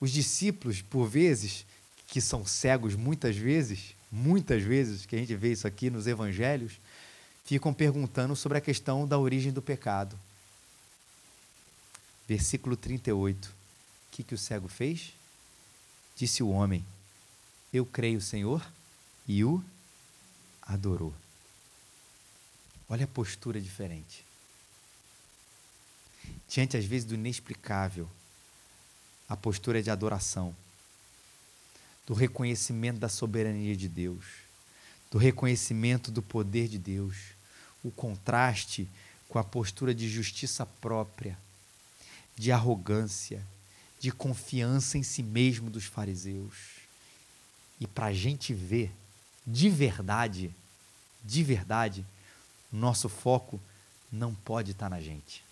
Os 0.00 0.10
discípulos, 0.10 0.82
por 0.82 1.06
vezes, 1.08 1.64
que 2.06 2.20
são 2.20 2.46
cegos 2.46 2.94
muitas 2.94 3.36
vezes, 3.36 3.94
muitas 4.10 4.62
vezes, 4.62 5.06
que 5.06 5.16
a 5.16 5.18
gente 5.18 5.34
vê 5.34 5.52
isso 5.52 5.66
aqui 5.66 5.90
nos 5.90 6.06
evangelhos, 6.06 6.72
ficam 7.44 7.72
perguntando 7.72 8.36
sobre 8.36 8.58
a 8.58 8.60
questão 8.60 9.06
da 9.06 9.18
origem 9.18 9.52
do 9.52 9.62
pecado. 9.62 10.18
Versículo 12.28 12.76
38. 12.76 13.46
O 13.46 13.52
que, 14.10 14.22
que 14.22 14.34
o 14.34 14.38
cego 14.38 14.68
fez? 14.68 15.12
Disse 16.16 16.42
o 16.42 16.48
homem: 16.48 16.84
Eu 17.72 17.86
creio, 17.86 18.20
Senhor, 18.20 18.66
e 19.28 19.44
o 19.44 19.62
adorou. 20.62 21.14
Olha 22.88 23.04
a 23.04 23.08
postura 23.08 23.60
diferente. 23.60 24.25
Diante, 26.48 26.76
às 26.76 26.84
vezes, 26.84 27.06
do 27.06 27.14
inexplicável, 27.14 28.08
a 29.28 29.36
postura 29.36 29.82
de 29.82 29.90
adoração, 29.90 30.54
do 32.06 32.14
reconhecimento 32.14 32.98
da 32.98 33.08
soberania 33.08 33.76
de 33.76 33.88
Deus, 33.88 34.24
do 35.10 35.18
reconhecimento 35.18 36.10
do 36.10 36.22
poder 36.22 36.68
de 36.68 36.78
Deus, 36.78 37.16
o 37.82 37.90
contraste 37.90 38.88
com 39.28 39.38
a 39.38 39.44
postura 39.44 39.94
de 39.94 40.08
justiça 40.08 40.64
própria, 40.64 41.36
de 42.36 42.52
arrogância, 42.52 43.44
de 43.98 44.12
confiança 44.12 44.98
em 44.98 45.02
si 45.02 45.22
mesmo 45.22 45.70
dos 45.70 45.84
fariseus. 45.84 46.76
E 47.80 47.86
para 47.86 48.06
a 48.06 48.12
gente 48.12 48.54
ver 48.54 48.92
de 49.46 49.70
verdade, 49.70 50.50
de 51.24 51.42
verdade, 51.44 52.04
nosso 52.72 53.08
foco 53.08 53.60
não 54.10 54.34
pode 54.34 54.72
estar 54.72 54.90
na 54.90 55.00
gente. 55.00 55.45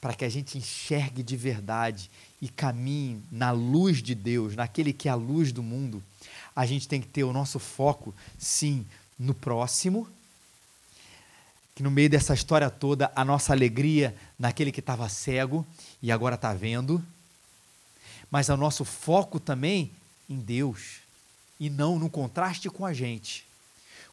Para 0.00 0.14
que 0.14 0.24
a 0.24 0.28
gente 0.28 0.56
enxergue 0.56 1.22
de 1.22 1.36
verdade 1.36 2.10
e 2.40 2.48
caminhe 2.48 3.22
na 3.30 3.50
luz 3.50 4.02
de 4.02 4.14
Deus, 4.14 4.56
naquele 4.56 4.92
que 4.92 5.08
é 5.08 5.10
a 5.10 5.14
luz 5.14 5.52
do 5.52 5.62
mundo, 5.62 6.02
a 6.56 6.64
gente 6.64 6.88
tem 6.88 7.00
que 7.00 7.06
ter 7.06 7.24
o 7.24 7.32
nosso 7.32 7.58
foco, 7.58 8.14
sim, 8.38 8.86
no 9.18 9.34
próximo, 9.34 10.08
que 11.74 11.82
no 11.82 11.90
meio 11.90 12.08
dessa 12.08 12.34
história 12.34 12.70
toda, 12.70 13.12
a 13.14 13.24
nossa 13.24 13.52
alegria 13.52 14.16
naquele 14.38 14.72
que 14.72 14.80
estava 14.80 15.08
cego 15.08 15.66
e 16.02 16.10
agora 16.10 16.34
está 16.34 16.54
vendo, 16.54 17.02
mas 18.30 18.48
o 18.48 18.56
nosso 18.56 18.84
foco 18.84 19.38
também 19.38 19.90
em 20.28 20.38
Deus 20.38 21.00
e 21.58 21.68
não 21.68 21.98
no 21.98 22.08
contraste 22.08 22.70
com 22.70 22.86
a 22.86 22.92
gente 22.92 23.49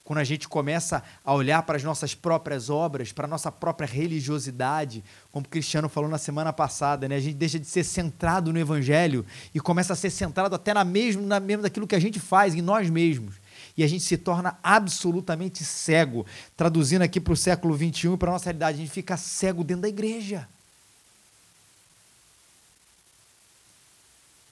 quando 0.08 0.20
a 0.20 0.24
gente 0.24 0.48
começa 0.48 1.04
a 1.22 1.34
olhar 1.34 1.62
para 1.63 1.76
as 1.76 1.84
nossas 1.84 2.15
próprias 2.15 2.70
obras, 2.70 3.12
para 3.12 3.26
a 3.26 3.28
nossa 3.28 3.52
própria 3.52 3.86
religiosidade, 3.86 5.04
como 5.34 5.46
o 5.46 5.50
Cristiano 5.50 5.89
falou 5.89 6.10
na 6.10 6.17
semana 6.17 6.54
passada, 6.54 7.10
né? 7.10 7.17
a 7.17 7.20
gente 7.20 7.36
deixa 7.36 7.60
de 7.60 7.65
ser 7.65 7.84
centrado 7.84 8.54
no 8.54 8.58
Evangelho 8.58 9.26
e 9.54 9.60
começa 9.60 9.91
a 9.91 9.98
ser 9.98 10.10
centrado 10.10 10.56
até 10.56 10.74
na 10.74 10.86
mesmo, 10.86 11.28
na 11.28 11.41
mesmo 11.41 11.63
daquilo 11.63 11.86
que 11.86 11.93
a 11.93 12.00
gente 12.00 12.22
faz, 12.22 12.56
em 12.56 12.62
nós 12.62 12.89
mesmos. 12.89 13.36
E 13.76 13.84
a 13.84 13.88
gente 13.88 14.02
se 14.02 14.15
torna 14.15 14.58
absolutamente 14.63 15.65
cego. 15.65 16.26
Traduzindo 16.56 17.02
aqui 17.02 17.20
para 17.20 17.34
o 17.34 17.38
século 17.38 17.76
XXI 17.76 18.13
e 18.13 18.17
para 18.17 18.30
a 18.30 18.34
nossa 18.34 18.46
realidade, 18.46 18.78
a 18.78 18.80
gente 18.80 18.93
fica 18.93 19.17
cego 19.17 19.62
dentro 19.62 19.82
da 19.82 19.89
igreja. 19.89 20.48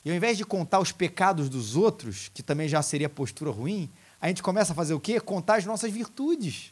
E 0.03 0.09
ao 0.09 0.15
invés 0.17 0.37
de 0.37 0.43
contar 0.43 0.81
os 0.81 0.91
pecados 0.91 1.47
dos 1.47 1.77
outros, 1.77 2.29
que 2.33 2.43
também 2.43 2.67
já 2.67 2.81
seria 2.81 3.07
postura 3.07 3.51
ruim, 3.51 3.89
a 4.21 4.27
gente 4.27 4.41
começa 4.41 4.73
a 4.73 4.75
fazer 4.75 4.93
o 4.93 4.99
quê? 4.99 5.19
Contar 5.19 5.55
as 5.55 5.65
nossas 5.65 5.91
virtudes. 5.91 6.71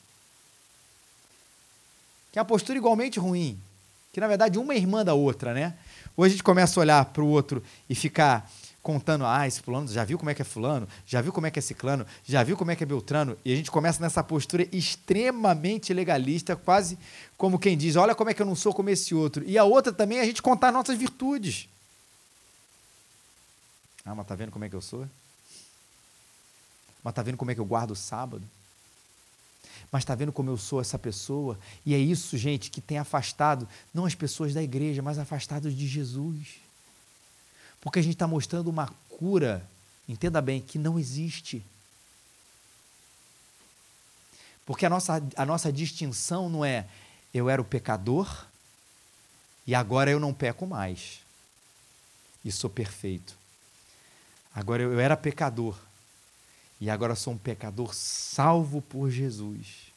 Que 2.32 2.40
é 2.40 2.42
uma 2.42 2.48
postura 2.48 2.78
igualmente 2.78 3.20
ruim. 3.20 3.60
Que 4.12 4.20
na 4.20 4.28
verdade 4.28 4.58
uma 4.58 4.74
é 4.74 4.78
irmã 4.78 5.04
da 5.04 5.14
outra, 5.14 5.54
né? 5.54 5.76
Ou 6.16 6.24
a 6.24 6.30
gente 6.30 6.44
começa 6.44 6.80
a 6.80 6.82
olhar 6.82 7.06
para 7.06 7.24
o 7.24 7.28
outro 7.28 7.64
e 7.90 7.96
ficar 7.96 8.50
contando, 8.84 9.26
ah, 9.26 9.48
esse 9.48 9.62
fulano, 9.62 9.88
já 9.88 10.04
viu 10.04 10.18
como 10.18 10.30
é 10.30 10.36
que 10.36 10.42
é 10.42 10.46
fulano? 10.46 10.88
Já 11.08 11.22
viu 11.22 11.32
como 11.32 11.48
é 11.48 11.52
que 11.52 11.58
é 11.58 11.62
ciclano? 11.62 12.06
Já 12.26 12.44
viu 12.44 12.58
como 12.58 12.70
é 12.70 12.76
que 12.76 12.84
é 12.84 12.86
beltrano? 12.86 13.38
E 13.46 13.54
a 13.54 13.56
gente 13.56 13.72
começa 13.72 14.02
nessa 14.02 14.22
postura 14.22 14.68
extremamente 14.74 15.94
legalista, 15.94 16.54
quase 16.54 17.00
como 17.38 17.58
quem 17.58 17.78
diz, 17.78 17.96
olha 17.96 18.14
como 18.14 18.30
é 18.30 18.34
que 18.34 18.42
eu 18.42 18.46
não 18.46 18.56
sou 18.56 18.74
como 18.74 18.90
esse 18.90 19.16
outro. 19.16 19.42
E 19.48 19.58
a 19.58 19.64
outra 19.64 19.94
também 19.94 20.18
é 20.18 20.22
a 20.22 20.26
gente 20.26 20.42
contar 20.42 20.72
nossas 20.72 20.98
virtudes. 20.98 21.70
Ah, 24.06 24.14
mas 24.14 24.28
tá 24.28 24.36
vendo 24.36 24.52
como 24.52 24.66
é 24.66 24.70
que 24.70 24.76
eu 24.76 24.82
sou? 24.82 25.08
Mas 27.04 27.12
está 27.12 27.22
vendo 27.22 27.38
como 27.38 27.52
é 27.52 27.56
que 27.56 27.60
eu 27.60 27.66
guardo 27.66 27.92
o 27.92 27.96
sábado? 27.96 28.44
Mas 29.92 30.04
está 30.04 30.16
vendo 30.16 30.32
como 30.32 30.50
eu 30.50 30.58
sou 30.58 30.80
essa 30.82 30.98
pessoa? 30.98 31.60
E 31.86 31.94
é 31.94 31.98
isso, 31.98 32.38
gente, 32.38 32.72
que 32.72 32.82
tem 32.82 32.98
afastado 32.98 33.68
não 33.94 34.06
as 34.06 34.16
pessoas 34.16 34.54
da 34.54 34.64
igreja, 34.64 35.02
mas 35.02 35.20
afastado 35.20 35.72
de 35.72 35.88
Jesus. 35.88 36.56
Porque 37.82 38.00
a 38.00 38.02
gente 38.02 38.14
está 38.14 38.28
mostrando 38.28 38.70
uma 38.70 38.88
cura, 39.10 39.68
entenda 40.08 40.42
bem, 40.42 40.62
que 40.62 40.80
não 40.80 40.98
existe. 40.98 41.64
Porque 44.66 44.86
a 44.86 44.90
nossa, 44.90 45.22
a 45.36 45.46
nossa 45.46 45.72
distinção 45.72 46.50
não 46.50 46.64
é 46.64 46.88
eu 47.34 47.50
era 47.50 47.62
o 47.62 47.66
pecador 47.66 48.46
e 49.68 49.76
agora 49.76 50.10
eu 50.10 50.20
não 50.20 50.34
peco 50.34 50.66
mais. 50.66 51.20
E 52.46 52.52
sou 52.52 52.70
perfeito. 52.70 53.36
Agora 54.56 54.84
eu 54.84 55.00
era 55.00 55.18
pecador 55.18 55.78
e 56.84 56.90
agora 56.90 57.16
sou 57.16 57.32
um 57.32 57.38
pecador 57.38 57.96
salvo 57.96 58.82
por 58.82 59.10
Jesus. 59.10 59.94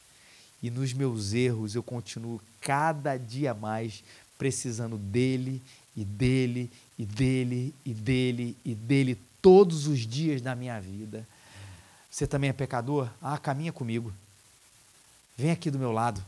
E 0.63 0.71
nos 0.71 0.93
meus 0.93 1.33
erros 1.33 1.75
eu 1.75 1.83
continuo 1.83 2.41
cada 2.61 3.17
dia 3.17 3.53
mais 3.53 4.01
precisando 4.37 4.97
dele 4.97 5.61
e 5.97 6.05
dele 6.05 6.71
e 6.97 7.05
dele 7.05 7.75
e 7.85 7.93
dele 7.93 8.57
e 8.63 8.73
dele 8.73 9.19
todos 9.41 9.85
os 9.85 9.99
dias 9.99 10.41
da 10.41 10.55
minha 10.55 10.79
vida. 10.79 11.27
Você 12.09 12.25
também 12.25 12.51
é 12.51 12.53
pecador? 12.53 13.09
Ah, 13.21 13.37
caminha 13.37 13.73
comigo. 13.73 14.13
Vem 15.37 15.51
aqui 15.51 15.69
do 15.69 15.77
meu 15.77 15.91
lado. 15.91 16.23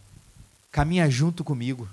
Caminha 0.73 1.09
junto 1.09 1.41
comigo. 1.41 1.87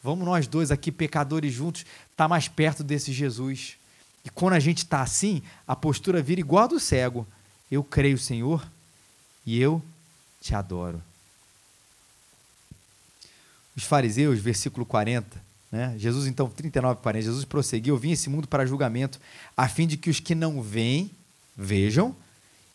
Vamos 0.00 0.24
nós 0.24 0.46
dois 0.46 0.70
aqui, 0.70 0.92
pecadores 0.92 1.52
juntos, 1.52 1.80
estar 1.80 2.14
tá 2.14 2.28
mais 2.28 2.46
perto 2.46 2.84
desse 2.84 3.12
Jesus. 3.12 3.76
E 4.24 4.30
quando 4.30 4.52
a 4.52 4.60
gente 4.60 4.78
está 4.78 5.02
assim, 5.02 5.42
a 5.66 5.74
postura 5.74 6.22
vira 6.22 6.40
igual 6.40 6.66
a 6.66 6.68
do 6.68 6.78
cego. 6.78 7.26
Eu 7.70 7.84
creio, 7.84 8.18
Senhor, 8.18 8.66
e 9.46 9.60
eu 9.60 9.82
te 10.40 10.54
adoro. 10.54 11.02
Os 13.76 13.84
fariseus, 13.84 14.40
versículo 14.40 14.84
40, 14.84 15.40
né? 15.70 15.94
Jesus, 15.96 16.26
então, 16.26 16.48
39, 16.48 17.00
40, 17.00 17.24
Jesus 17.24 17.44
prosseguiu: 17.44 17.94
Eu 17.94 17.98
vim 17.98 18.10
esse 18.10 18.28
mundo 18.28 18.48
para 18.48 18.66
julgamento, 18.66 19.20
a 19.56 19.68
fim 19.68 19.86
de 19.86 19.96
que 19.96 20.10
os 20.10 20.18
que 20.18 20.34
não 20.34 20.60
veem, 20.60 21.10
vejam, 21.56 22.14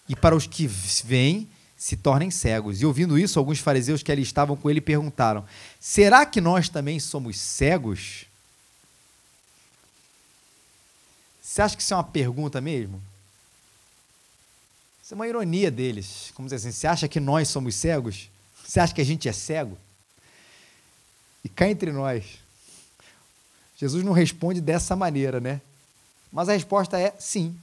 e 0.07 0.15
para 0.15 0.35
os 0.35 0.47
que 0.47 0.65
veem, 0.67 1.49
se 1.77 1.97
tornem 1.97 2.31
cegos. 2.31 2.81
E 2.81 2.85
ouvindo 2.85 3.19
isso, 3.19 3.37
alguns 3.37 3.59
fariseus 3.59 4.01
que 4.01 4.11
ali 4.11 4.21
estavam 4.21 4.55
com 4.55 4.69
ele 4.69 4.79
perguntaram: 4.79 5.45
Será 5.79 6.25
que 6.25 6.39
nós 6.39 6.69
também 6.69 6.99
somos 6.99 7.37
cegos? 7.37 8.25
Você 11.41 11.61
acha 11.61 11.75
que 11.75 11.83
isso 11.83 11.93
é 11.93 11.97
uma 11.97 12.03
pergunta 12.03 12.59
mesmo? 12.61 13.01
Isso 15.05 15.13
é 15.13 15.15
uma 15.15 15.27
ironia 15.27 15.69
deles. 15.69 16.31
Como 16.33 16.47
dizer 16.47 16.55
assim, 16.55 16.71
você 16.71 16.87
acha 16.87 17.07
que 17.07 17.19
nós 17.19 17.47
somos 17.47 17.75
cegos? 17.75 18.27
Você 18.65 18.79
acha 18.79 18.91
que 18.91 19.01
a 19.01 19.05
gente 19.05 19.29
é 19.29 19.31
cego? 19.31 19.77
E 21.43 21.47
cá 21.47 21.69
entre 21.69 21.91
nós, 21.91 22.23
Jesus 23.77 24.03
não 24.03 24.13
responde 24.13 24.59
dessa 24.59 24.95
maneira, 24.95 25.39
né? 25.39 25.61
Mas 26.33 26.49
a 26.49 26.53
resposta 26.53 26.99
é 26.99 27.13
sim. 27.19 27.55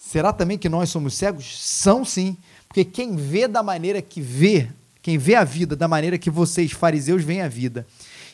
Será 0.00 0.32
também 0.32 0.56
que 0.56 0.66
nós 0.66 0.88
somos 0.88 1.12
cegos? 1.12 1.60
São 1.60 2.06
sim. 2.06 2.34
Porque 2.66 2.82
quem 2.82 3.14
vê 3.14 3.46
da 3.46 3.62
maneira 3.62 4.00
que 4.00 4.22
vê, 4.22 4.70
quem 5.02 5.18
vê 5.18 5.34
a 5.34 5.44
vida 5.44 5.76
da 5.76 5.86
maneira 5.86 6.16
que 6.16 6.30
vocês, 6.30 6.72
fariseus, 6.72 7.22
veem 7.22 7.42
a 7.42 7.48
vida, 7.48 7.86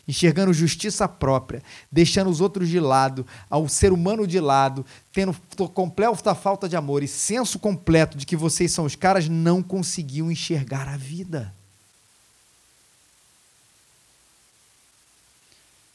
enxergando 0.06 0.52
justiça 0.52 1.08
própria, 1.08 1.62
deixando 1.90 2.30
os 2.30 2.40
outros 2.40 2.68
de 2.68 2.78
lado, 2.78 3.26
ao 3.48 3.68
ser 3.68 3.92
humano 3.92 4.26
de 4.26 4.38
lado, 4.38 4.84
tendo 5.12 5.34
completa 5.72 6.34
falta 6.34 6.68
de 6.68 6.76
amor 6.76 7.02
e 7.02 7.08
senso 7.08 7.58
completo 7.58 8.16
de 8.16 8.26
que 8.26 8.36
vocês 8.36 8.72
são 8.72 8.84
os 8.84 8.94
caras, 8.94 9.28
não 9.28 9.62
conseguiam 9.62 10.30
enxergar 10.30 10.88
a 10.88 10.96
vida. 10.96 11.54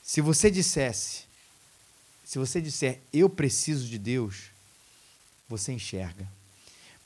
Se 0.03 0.21
você 0.21 0.49
dissesse, 0.49 1.23
se 2.25 2.39
você 2.39 2.59
disser 2.59 2.99
eu 3.13 3.29
preciso 3.29 3.87
de 3.87 3.99
Deus, 3.99 4.45
você 5.47 5.71
enxerga. 5.71 6.27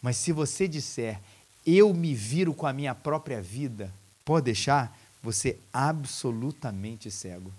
Mas 0.02 0.18
se 0.18 0.32
você 0.32 0.68
disser 0.68 1.20
eu 1.66 1.94
me 1.94 2.14
viro 2.14 2.54
com 2.54 2.68
a 2.68 2.74
minha 2.74 2.94
própria 2.94 3.42
vida, 3.42 3.94
pode 4.26 4.46
deixar 4.46 4.98
você 5.24 5.58
absolutamente 5.72 7.10
cego. 7.10 7.52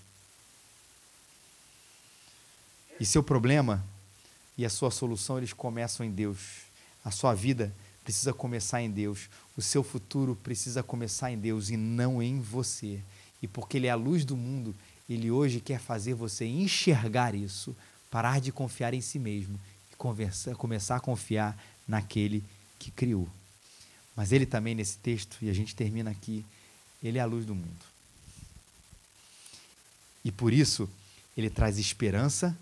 E 3.01 3.07
seu 3.07 3.23
problema 3.23 3.85
e 4.57 4.65
a 4.65 4.71
sua 4.71 4.91
solução 4.91 5.39
eles 5.39 5.53
começam 5.53 6.05
em 6.05 6.11
Deus. 6.11 6.39
A 7.03 7.11
sua 7.11 7.35
vida 7.35 7.75
precisa 8.05 8.33
começar 8.33 8.83
em 8.83 8.91
Deus. 8.91 9.31
O 9.57 9.63
seu 9.63 9.83
futuro 9.83 10.37
precisa 10.37 10.83
começar 10.83 11.33
em 11.33 11.39
Deus 11.39 11.71
e 11.71 11.77
não 11.77 12.23
em 12.23 12.39
você. 12.39 13.01
E 13.43 13.49
porque 13.49 13.79
ele 13.79 13.87
é 13.87 13.91
a 13.91 13.97
luz 13.97 14.25
do 14.25 14.37
mundo, 14.37 14.75
ele 15.09 15.31
hoje 15.31 15.61
quer 15.61 15.81
fazer 15.81 16.15
você 16.15 16.45
enxergar 16.45 17.35
isso, 17.35 17.75
parar 18.11 18.41
de 18.41 18.53
confiar 18.53 18.95
em 18.95 19.01
si 19.01 19.19
mesmo 19.19 19.59
e 19.93 19.97
conversa, 19.97 20.55
começar 20.55 20.97
a 20.97 21.01
confiar 21.01 21.59
naquele 21.89 22.45
que 22.79 22.91
criou. 22.91 23.29
Mas 24.15 24.33
ele 24.33 24.47
também, 24.47 24.75
nesse 24.75 24.97
texto, 24.99 25.37
e 25.43 25.51
a 25.51 25.53
gente 25.53 25.75
termina 25.75 26.11
aqui, 26.11 26.45
ele 27.09 27.19
é 27.19 27.21
a 27.21 27.27
luz 27.27 27.45
do 27.45 27.55
mundo. 27.55 27.85
E 30.25 30.33
por 30.33 30.53
isso, 30.53 30.89
ele 31.37 31.51
traz 31.51 31.79
esperança 31.79 32.57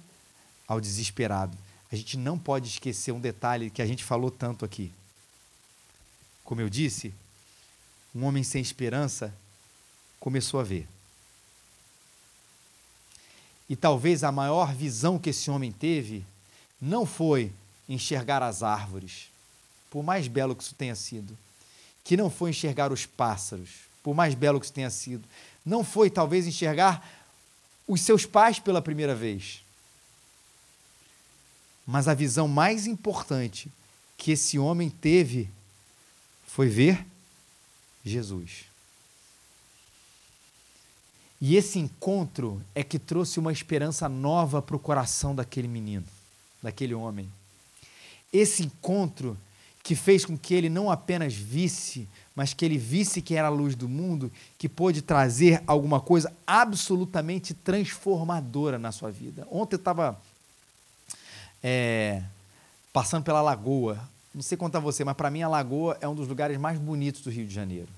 ao 0.67 0.81
desesperado. 0.81 1.57
A 1.91 1.97
gente 1.97 2.17
não 2.17 2.39
pode 2.39 2.69
esquecer 2.69 3.13
um 3.13 3.21
detalhe 3.21 3.71
que 3.71 3.81
a 3.81 3.87
gente 3.87 4.03
falou 4.03 4.31
tanto 4.31 4.65
aqui. 4.65 4.91
Como 6.43 6.61
eu 6.61 6.69
disse, 6.69 7.15
um 8.15 8.25
homem 8.25 8.43
sem 8.43 8.61
esperança 8.61 9.33
começou 10.19 10.59
a 10.59 10.65
ver. 10.65 10.89
E 13.69 13.77
talvez 13.77 14.25
a 14.25 14.33
maior 14.33 14.75
visão 14.75 15.19
que 15.19 15.31
esse 15.31 15.51
homem 15.51 15.71
teve 15.71 16.25
não 16.81 17.07
foi 17.07 17.53
enxergar 17.89 18.43
as 18.43 18.63
árvores, 18.63 19.31
por 19.89 20.03
mais 20.03 20.27
belo 20.27 20.57
que 20.57 20.63
isso 20.63 20.75
tenha 20.75 20.95
sido, 20.95 21.39
que 22.05 22.17
não 22.17 22.29
foi 22.29 22.51
enxergar 22.51 22.93
os 22.93 23.07
pássaros, 23.07 23.92
por 24.03 24.15
mais 24.15 24.35
belo 24.35 24.59
que 24.59 24.67
isso 24.67 24.73
tenha 24.73 24.91
sido, 24.91 25.27
não 25.65 25.85
foi 25.85 26.11
talvez 26.11 26.47
enxergar 26.47 27.09
os 27.87 28.01
seus 28.01 28.27
pais 28.27 28.59
pela 28.59 28.83
primeira 28.83 29.15
vez. 29.15 29.63
Mas 31.87 32.09
a 32.09 32.15
visão 32.15 32.49
mais 32.49 32.87
importante 32.87 33.71
que 34.17 34.33
esse 34.33 34.59
homem 34.59 34.89
teve 34.89 35.49
foi 36.47 36.69
ver 36.69 37.05
Jesus. 38.05 38.65
E 41.41 41.57
esse 41.57 41.79
encontro 41.79 42.63
é 42.73 42.85
que 42.85 43.01
trouxe 43.01 43.41
uma 43.41 43.53
esperança 43.53 44.09
nova 44.09 44.63
para 44.63 44.77
o 44.77 44.79
coração 44.79 45.35
daquele 45.35 45.67
menino, 45.67 46.07
daquele 46.63 46.95
homem. 46.95 47.29
Esse 48.33 48.63
encontro 48.63 49.37
que 49.83 49.97
fez 49.97 50.25
com 50.25 50.39
que 50.39 50.55
ele 50.55 50.69
não 50.69 50.91
apenas 50.91 51.35
visse, 51.35 52.09
mas 52.35 52.55
que 52.55 52.65
ele 52.65 52.79
visse 52.79 53.21
que 53.21 53.35
era 53.35 53.49
a 53.49 53.51
luz 53.51 53.75
do 53.75 53.89
mundo, 53.89 54.31
que 54.57 54.69
pôde 54.69 55.03
trazer 55.03 55.63
alguma 55.67 56.01
coisa 56.01 56.33
absolutamente 56.47 57.53
transformadora 57.53 58.79
na 58.79 58.93
sua 58.93 59.11
vida. 59.11 59.47
Ontem 59.51 59.75
eu 59.75 59.79
estava 59.79 60.19
é, 61.63 62.23
passando 62.93 63.25
pela 63.25 63.43
Lagoa. 63.43 63.99
Não 64.35 64.43
sei 64.43 64.57
contar 64.57 64.79
você, 64.79 65.05
mas 65.05 65.17
para 65.17 65.31
mim 65.31 65.43
a 65.43 65.49
Lagoa 65.49 65.99
é 66.01 66.09
um 66.09 66.15
dos 66.15 66.29
lugares 66.29 66.57
mais 66.59 66.79
bonitos 66.79 67.21
do 67.23 67.31
Rio 67.31 67.47
de 67.47 67.53
Janeiro. 67.53 67.89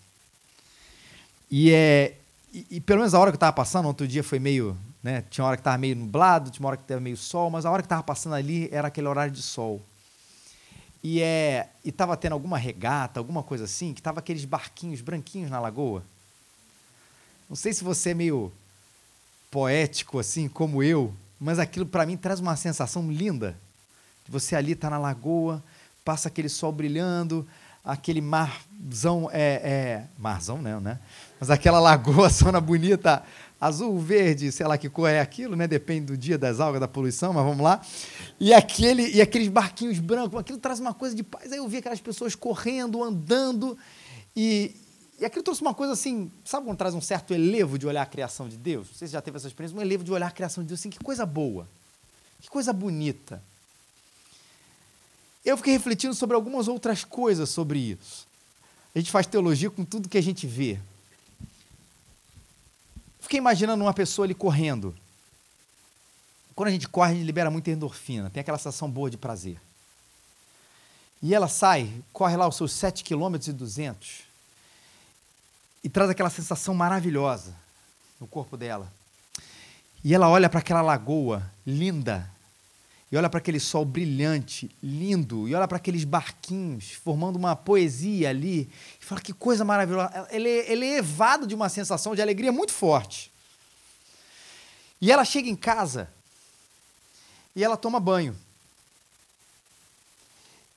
E 1.50 1.70
é, 1.70 2.14
e, 2.54 2.66
e, 2.70 2.80
pelo 2.80 3.00
menos 3.00 3.14
a 3.14 3.18
hora 3.18 3.32
que 3.32 3.34
eu 3.34 3.38
estava 3.38 3.52
passando, 3.52 3.86
outro 3.86 4.06
dia 4.06 4.22
foi 4.22 4.38
meio. 4.38 4.76
Né, 5.02 5.22
tinha 5.28 5.44
hora 5.44 5.56
que 5.56 5.60
estava 5.60 5.76
meio 5.76 5.96
nublado, 5.96 6.50
tinha 6.50 6.66
hora 6.66 6.78
que 6.78 6.84
estava 6.84 7.00
meio 7.00 7.16
sol, 7.16 7.50
mas 7.50 7.66
a 7.66 7.70
hora 7.70 7.82
que 7.82 7.86
estava 7.86 8.02
passando 8.02 8.36
ali 8.36 8.70
era 8.72 8.88
aquele 8.88 9.06
horário 9.06 9.32
de 9.32 9.42
sol. 9.42 9.82
E 11.06 11.20
é 11.20 11.68
e 11.84 11.90
estava 11.90 12.16
tendo 12.16 12.32
alguma 12.32 12.56
regata, 12.56 13.20
alguma 13.20 13.42
coisa 13.42 13.64
assim, 13.64 13.92
que 13.92 14.00
estava 14.00 14.20
aqueles 14.20 14.46
barquinhos 14.46 15.02
branquinhos 15.02 15.50
na 15.50 15.60
lagoa. 15.60 16.02
Não 17.46 17.54
sei 17.54 17.74
se 17.74 17.84
você 17.84 18.10
é 18.10 18.14
meio 18.14 18.50
poético 19.50 20.18
assim, 20.18 20.48
como 20.48 20.82
eu, 20.82 21.14
mas 21.38 21.58
aquilo 21.58 21.84
para 21.84 22.06
mim 22.06 22.16
traz 22.16 22.40
uma 22.40 22.56
sensação 22.56 23.12
linda. 23.12 23.54
Você 24.30 24.56
ali 24.56 24.74
tá 24.74 24.88
na 24.88 24.96
lagoa, 24.96 25.62
passa 26.02 26.28
aquele 26.28 26.48
sol 26.48 26.72
brilhando, 26.72 27.46
aquele 27.84 28.22
marzão, 28.22 29.28
é, 29.30 29.60
é, 29.62 30.04
marzão 30.18 30.62
não, 30.62 30.80
né? 30.80 30.98
Mas 31.38 31.50
aquela 31.50 31.80
lagoa, 31.80 32.30
zona 32.30 32.62
bonita, 32.62 33.22
azul, 33.60 33.98
verde, 33.98 34.52
sei 34.52 34.66
lá 34.66 34.76
que 34.76 34.88
cor 34.88 35.08
é 35.08 35.20
aquilo, 35.20 35.56
né? 35.56 35.66
Depende 35.66 36.06
do 36.06 36.16
dia, 36.16 36.36
das 36.36 36.60
algas, 36.60 36.80
da 36.80 36.88
poluição, 36.88 37.32
mas 37.32 37.44
vamos 37.44 37.62
lá. 37.62 37.80
E, 38.38 38.52
aquele, 38.52 39.08
e 39.08 39.20
aqueles 39.20 39.48
barquinhos 39.48 39.98
brancos, 39.98 40.38
aquilo 40.38 40.58
traz 40.58 40.80
uma 40.80 40.92
coisa 40.92 41.14
de 41.14 41.22
paz. 41.22 41.50
Aí 41.52 41.58
eu 41.58 41.68
vi 41.68 41.78
aquelas 41.78 42.00
pessoas 42.00 42.34
correndo, 42.34 43.02
andando, 43.02 43.76
e, 44.36 44.74
e 45.18 45.24
aquilo 45.24 45.42
trouxe 45.42 45.62
uma 45.62 45.74
coisa 45.74 45.92
assim, 45.92 46.30
sabe 46.44 46.66
quando 46.66 46.78
traz 46.78 46.94
um 46.94 47.00
certo 47.00 47.32
elevo 47.32 47.78
de 47.78 47.86
olhar 47.86 48.02
a 48.02 48.06
criação 48.06 48.48
de 48.48 48.56
Deus? 48.56 48.88
Se 48.94 49.06
já 49.06 49.22
teve 49.22 49.36
essa 49.36 49.46
experiência, 49.46 49.78
um 49.78 49.82
elevo 49.82 50.04
de 50.04 50.12
olhar 50.12 50.26
a 50.26 50.32
criação 50.32 50.62
de 50.62 50.68
Deus, 50.68 50.80
assim, 50.80 50.90
que 50.90 50.98
coisa 50.98 51.24
boa, 51.24 51.68
que 52.40 52.50
coisa 52.50 52.72
bonita 52.72 53.42
eu 55.44 55.58
fiquei 55.58 55.74
refletindo 55.74 56.14
sobre 56.14 56.34
algumas 56.34 56.68
outras 56.68 57.04
coisas 57.04 57.50
sobre 57.50 57.78
isso. 57.78 58.26
A 58.94 58.98
gente 58.98 59.10
faz 59.10 59.26
teologia 59.26 59.70
com 59.70 59.84
tudo 59.84 60.08
que 60.08 60.16
a 60.16 60.22
gente 60.22 60.46
vê. 60.46 60.80
Fiquei 63.24 63.38
imaginando 63.38 63.82
uma 63.82 63.94
pessoa 63.94 64.26
ali 64.26 64.34
correndo. 64.34 64.94
Quando 66.54 66.68
a 66.68 66.70
gente 66.70 66.86
corre, 66.86 67.12
a 67.12 67.14
gente 67.14 67.24
libera 67.24 67.50
muita 67.50 67.70
endorfina, 67.70 68.28
tem 68.28 68.42
aquela 68.42 68.58
sensação 68.58 68.88
boa 68.88 69.10
de 69.10 69.16
prazer. 69.16 69.58
E 71.22 71.34
ela 71.34 71.48
sai, 71.48 71.90
corre 72.12 72.36
lá 72.36 72.46
os 72.46 72.54
seus 72.54 72.70
7 72.72 73.02
km 73.02 73.36
e 73.48 73.52
200 73.52 74.24
e 75.82 75.88
traz 75.88 76.10
aquela 76.10 76.28
sensação 76.28 76.74
maravilhosa 76.74 77.54
no 78.20 78.26
corpo 78.26 78.58
dela. 78.58 78.92
E 80.04 80.14
ela 80.14 80.28
olha 80.28 80.50
para 80.50 80.60
aquela 80.60 80.82
lagoa 80.82 81.50
linda, 81.66 82.30
e 83.14 83.16
olha 83.16 83.30
para 83.30 83.38
aquele 83.38 83.60
sol 83.60 83.84
brilhante, 83.84 84.68
lindo, 84.82 85.46
e 85.46 85.54
olha 85.54 85.68
para 85.68 85.76
aqueles 85.76 86.02
barquinhos 86.02 86.90
formando 86.90 87.36
uma 87.36 87.54
poesia 87.54 88.28
ali, 88.28 88.68
e 89.00 89.04
fala 89.04 89.20
que 89.20 89.32
coisa 89.32 89.64
maravilhosa. 89.64 90.26
Ele, 90.32 90.48
é, 90.48 90.72
ele 90.72 90.84
é 90.84 90.96
evado 90.96 91.46
de 91.46 91.54
uma 91.54 91.68
sensação 91.68 92.16
de 92.16 92.20
alegria 92.20 92.50
muito 92.50 92.72
forte. 92.72 93.30
E 95.00 95.12
ela 95.12 95.24
chega 95.24 95.48
em 95.48 95.54
casa 95.54 96.10
e 97.54 97.62
ela 97.62 97.76
toma 97.76 98.00
banho. 98.00 98.36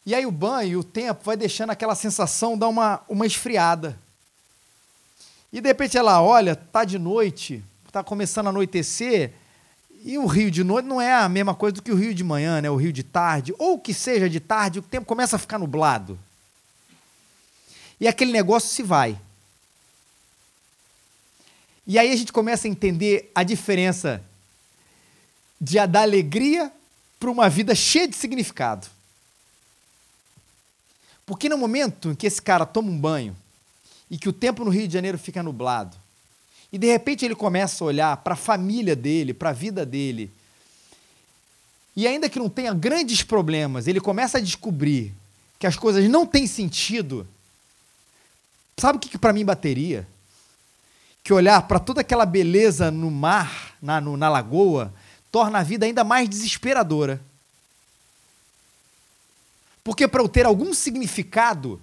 E 0.05 0.13
aí 0.13 0.23
o 0.23 0.31
banho, 0.31 0.81
o 0.81 0.83
tempo, 0.83 1.23
vai 1.23 1.35
deixando 1.35 1.71
aquela 1.71 1.95
sensação, 1.95 2.55
dá 2.55 2.67
uma, 2.67 3.01
uma 3.09 3.25
esfriada. 3.25 3.97
E 5.51 5.59
de 5.59 5.67
repente 5.67 5.97
ela 5.97 6.21
olha, 6.21 6.55
tá 6.55 6.85
de 6.85 6.99
noite, 6.99 7.63
tá 7.91 8.03
começando 8.03 8.45
a 8.45 8.49
anoitecer, 8.51 9.33
e 10.07 10.17
o 10.17 10.25
Rio 10.25 10.49
de 10.49 10.63
noite 10.63 10.85
não 10.85 11.01
é 11.01 11.13
a 11.13 11.27
mesma 11.27 11.53
coisa 11.53 11.73
do 11.73 11.81
que 11.81 11.91
o 11.91 11.95
Rio 11.95 12.15
de 12.15 12.23
manhã, 12.23 12.61
né? 12.61 12.69
O 12.69 12.77
Rio 12.77 12.93
de 12.93 13.03
tarde, 13.03 13.53
ou 13.59 13.77
que 13.77 13.93
seja 13.93 14.29
de 14.29 14.39
tarde, 14.39 14.79
o 14.79 14.81
tempo 14.81 15.05
começa 15.05 15.35
a 15.35 15.39
ficar 15.39 15.59
nublado. 15.59 16.17
E 17.99 18.07
aquele 18.07 18.31
negócio 18.31 18.69
se 18.69 18.81
vai. 18.81 19.19
E 21.85 21.99
aí 21.99 22.09
a 22.09 22.15
gente 22.15 22.31
começa 22.31 22.69
a 22.69 22.71
entender 22.71 23.29
a 23.35 23.43
diferença 23.43 24.23
de 25.59 25.77
a 25.77 25.85
da 25.85 26.03
alegria 26.03 26.71
para 27.19 27.29
uma 27.29 27.49
vida 27.49 27.75
cheia 27.75 28.07
de 28.07 28.15
significado. 28.15 28.87
Porque 31.25 31.49
no 31.49 31.57
momento 31.57 32.11
em 32.11 32.15
que 32.15 32.27
esse 32.27 32.41
cara 32.41 32.65
toma 32.65 32.89
um 32.89 32.97
banho 32.97 33.35
e 34.09 34.17
que 34.17 34.29
o 34.29 34.33
tempo 34.33 34.63
no 34.63 34.71
Rio 34.71 34.87
de 34.87 34.93
Janeiro 34.93 35.17
fica 35.17 35.43
nublado, 35.43 35.97
e 36.71 36.77
de 36.77 36.87
repente 36.87 37.23
ele 37.23 37.35
começa 37.35 37.83
a 37.83 37.87
olhar 37.87 38.17
para 38.17 38.33
a 38.33 38.37
família 38.37 38.95
dele, 38.95 39.33
para 39.33 39.51
a 39.51 39.53
vida 39.53 39.85
dele. 39.85 40.31
E 41.95 42.07
ainda 42.07 42.29
que 42.29 42.39
não 42.39 42.49
tenha 42.49 42.73
grandes 42.73 43.23
problemas, 43.23 43.87
ele 43.87 43.99
começa 43.99 44.37
a 44.37 44.41
descobrir 44.41 45.13
que 45.57 45.65
as 45.65 45.75
coisas 45.75 46.07
não 46.09 46.25
têm 46.25 46.45
sentido. 46.45 47.27
Sabe 48.77 48.97
o 48.97 48.99
que, 48.99 49.09
que 49.09 49.17
para 49.17 49.33
mim 49.33 49.43
bateria? 49.43 50.07
Que 51.23 51.33
olhar 51.33 51.61
para 51.67 51.79
toda 51.79 52.01
aquela 52.01 52.25
beleza 52.25 52.91
no 52.91 53.09
mar, 53.09 53.75
na, 53.81 53.99
no, 53.99 54.15
na 54.15 54.29
lagoa, 54.29 54.93
torna 55.31 55.59
a 55.59 55.63
vida 55.63 55.85
ainda 55.85 56.03
mais 56.03 56.29
desesperadora. 56.29 57.19
Porque 59.83 60.07
para 60.07 60.21
eu 60.21 60.29
ter 60.29 60.45
algum 60.45 60.73
significado, 60.73 61.81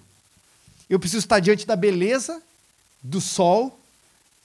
eu 0.89 0.99
preciso 0.99 1.25
estar 1.25 1.39
diante 1.39 1.65
da 1.65 1.75
beleza, 1.75 2.41
do 3.01 3.19
sol, 3.19 3.77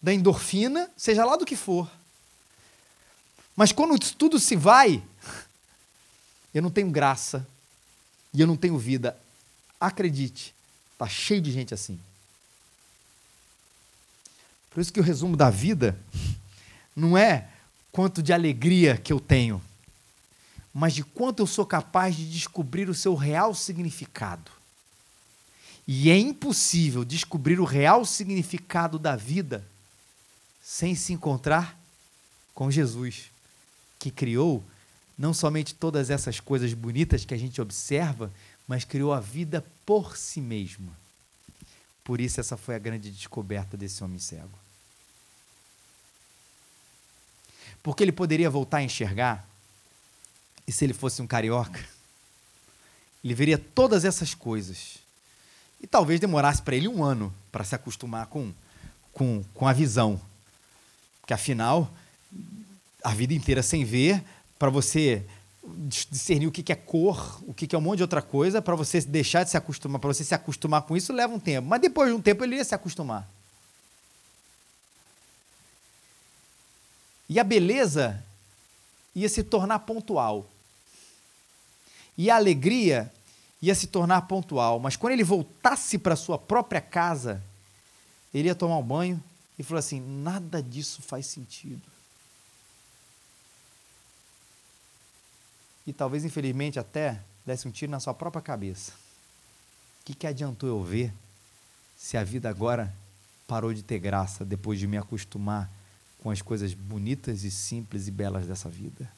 da 0.02 0.12
endorfina, 0.12 0.90
seja 0.96 1.24
lá 1.24 1.36
do 1.36 1.44
que 1.44 1.56
for. 1.56 1.90
Mas 3.54 3.72
quando 3.72 3.98
tudo 3.98 4.38
se 4.38 4.56
vai, 4.56 5.02
eu 6.54 6.62
não 6.62 6.70
tenho 6.70 6.90
graça 6.90 7.46
e 8.32 8.40
eu 8.40 8.46
não 8.46 8.56
tenho 8.56 8.78
vida. 8.78 9.18
Acredite, 9.78 10.54
tá 10.96 11.06
cheio 11.06 11.40
de 11.40 11.52
gente 11.52 11.74
assim. 11.74 11.98
Por 14.70 14.80
isso 14.80 14.92
que 14.92 15.00
o 15.00 15.02
resumo 15.02 15.36
da 15.36 15.50
vida 15.50 15.98
não 16.94 17.18
é 17.18 17.48
quanto 17.92 18.22
de 18.22 18.32
alegria 18.32 18.96
que 18.96 19.12
eu 19.12 19.18
tenho, 19.18 19.60
mas 20.72 20.94
de 20.94 21.02
quanto 21.02 21.40
eu 21.40 21.46
sou 21.46 21.66
capaz 21.66 22.14
de 22.14 22.30
descobrir 22.30 22.88
o 22.88 22.94
seu 22.94 23.14
real 23.14 23.54
significado. 23.54 24.50
E 25.86 26.08
é 26.08 26.16
impossível 26.16 27.04
descobrir 27.04 27.58
o 27.58 27.64
real 27.64 28.04
significado 28.04 28.98
da 28.98 29.16
vida 29.16 29.66
sem 30.70 30.94
se 30.94 31.12
encontrar 31.12 31.76
com 32.54 32.70
Jesus, 32.70 33.32
que 33.98 34.08
criou 34.08 34.62
não 35.18 35.34
somente 35.34 35.74
todas 35.74 36.10
essas 36.10 36.38
coisas 36.38 36.72
bonitas 36.72 37.24
que 37.24 37.34
a 37.34 37.36
gente 37.36 37.60
observa, 37.60 38.32
mas 38.68 38.84
criou 38.84 39.12
a 39.12 39.18
vida 39.18 39.66
por 39.84 40.16
si 40.16 40.40
mesmo. 40.40 40.94
Por 42.04 42.20
isso, 42.20 42.38
essa 42.38 42.56
foi 42.56 42.76
a 42.76 42.78
grande 42.78 43.10
descoberta 43.10 43.76
desse 43.76 44.04
homem 44.04 44.20
cego. 44.20 44.56
Porque 47.82 48.04
ele 48.04 48.12
poderia 48.12 48.48
voltar 48.48 48.76
a 48.76 48.84
enxergar, 48.84 49.44
e 50.68 50.70
se 50.70 50.84
ele 50.84 50.94
fosse 50.94 51.20
um 51.20 51.26
carioca, 51.26 51.84
ele 53.24 53.34
veria 53.34 53.58
todas 53.58 54.04
essas 54.04 54.34
coisas 54.34 54.98
e 55.80 55.86
talvez 55.88 56.20
demorasse 56.20 56.62
para 56.62 56.76
ele 56.76 56.86
um 56.86 57.02
ano 57.02 57.34
para 57.50 57.64
se 57.64 57.74
acostumar 57.74 58.26
com, 58.26 58.54
com, 59.12 59.42
com 59.52 59.66
a 59.66 59.72
visão. 59.72 60.29
Porque 61.30 61.34
afinal, 61.34 61.88
a 63.04 63.14
vida 63.14 63.32
inteira 63.32 63.62
sem 63.62 63.84
ver, 63.84 64.20
para 64.58 64.68
você 64.68 65.24
discernir 65.86 66.48
o 66.48 66.50
que 66.50 66.72
é 66.72 66.74
cor, 66.74 67.40
o 67.46 67.54
que 67.54 67.72
é 67.72 67.78
um 67.78 67.80
monte 67.80 67.98
de 67.98 68.02
outra 68.02 68.20
coisa, 68.20 68.60
para 68.60 68.74
você 68.74 69.00
deixar 69.02 69.44
de 69.44 69.50
se 69.50 69.56
acostumar, 69.56 70.00
para 70.00 70.12
você 70.12 70.24
se 70.24 70.34
acostumar 70.34 70.82
com 70.82 70.96
isso, 70.96 71.12
leva 71.12 71.32
um 71.32 71.38
tempo. 71.38 71.68
Mas 71.68 71.80
depois 71.80 72.08
de 72.08 72.16
um 72.16 72.20
tempo 72.20 72.42
ele 72.42 72.56
ia 72.56 72.64
se 72.64 72.74
acostumar. 72.74 73.30
E 77.28 77.38
a 77.38 77.44
beleza 77.44 78.20
ia 79.14 79.28
se 79.28 79.44
tornar 79.44 79.78
pontual. 79.78 80.50
E 82.18 82.28
a 82.28 82.34
alegria 82.34 83.08
ia 83.62 83.76
se 83.76 83.86
tornar 83.86 84.22
pontual, 84.22 84.80
mas 84.80 84.96
quando 84.96 85.12
ele 85.12 85.22
voltasse 85.22 85.96
para 85.96 86.16
sua 86.16 86.36
própria 86.36 86.80
casa, 86.80 87.40
ele 88.34 88.48
ia 88.48 88.54
tomar 88.56 88.78
um 88.78 88.82
banho 88.82 89.22
e 89.60 89.62
falou 89.62 89.78
assim: 89.78 90.00
nada 90.00 90.62
disso 90.62 91.02
faz 91.02 91.26
sentido. 91.26 91.82
E 95.86 95.92
talvez, 95.92 96.24
infelizmente, 96.24 96.78
até 96.78 97.20
desse 97.44 97.68
um 97.68 97.70
tiro 97.70 97.92
na 97.92 98.00
sua 98.00 98.14
própria 98.14 98.40
cabeça. 98.40 98.92
O 100.00 100.04
que, 100.06 100.14
que 100.14 100.26
adiantou 100.26 100.66
eu 100.66 100.82
ver 100.82 101.12
se 101.94 102.16
a 102.16 102.24
vida 102.24 102.48
agora 102.48 102.90
parou 103.46 103.74
de 103.74 103.82
ter 103.82 103.98
graça 103.98 104.46
depois 104.46 104.78
de 104.78 104.86
me 104.86 104.96
acostumar 104.96 105.70
com 106.22 106.30
as 106.30 106.40
coisas 106.40 106.72
bonitas 106.72 107.44
e 107.44 107.50
simples 107.50 108.08
e 108.08 108.10
belas 108.10 108.46
dessa 108.46 108.70
vida? 108.70 109.10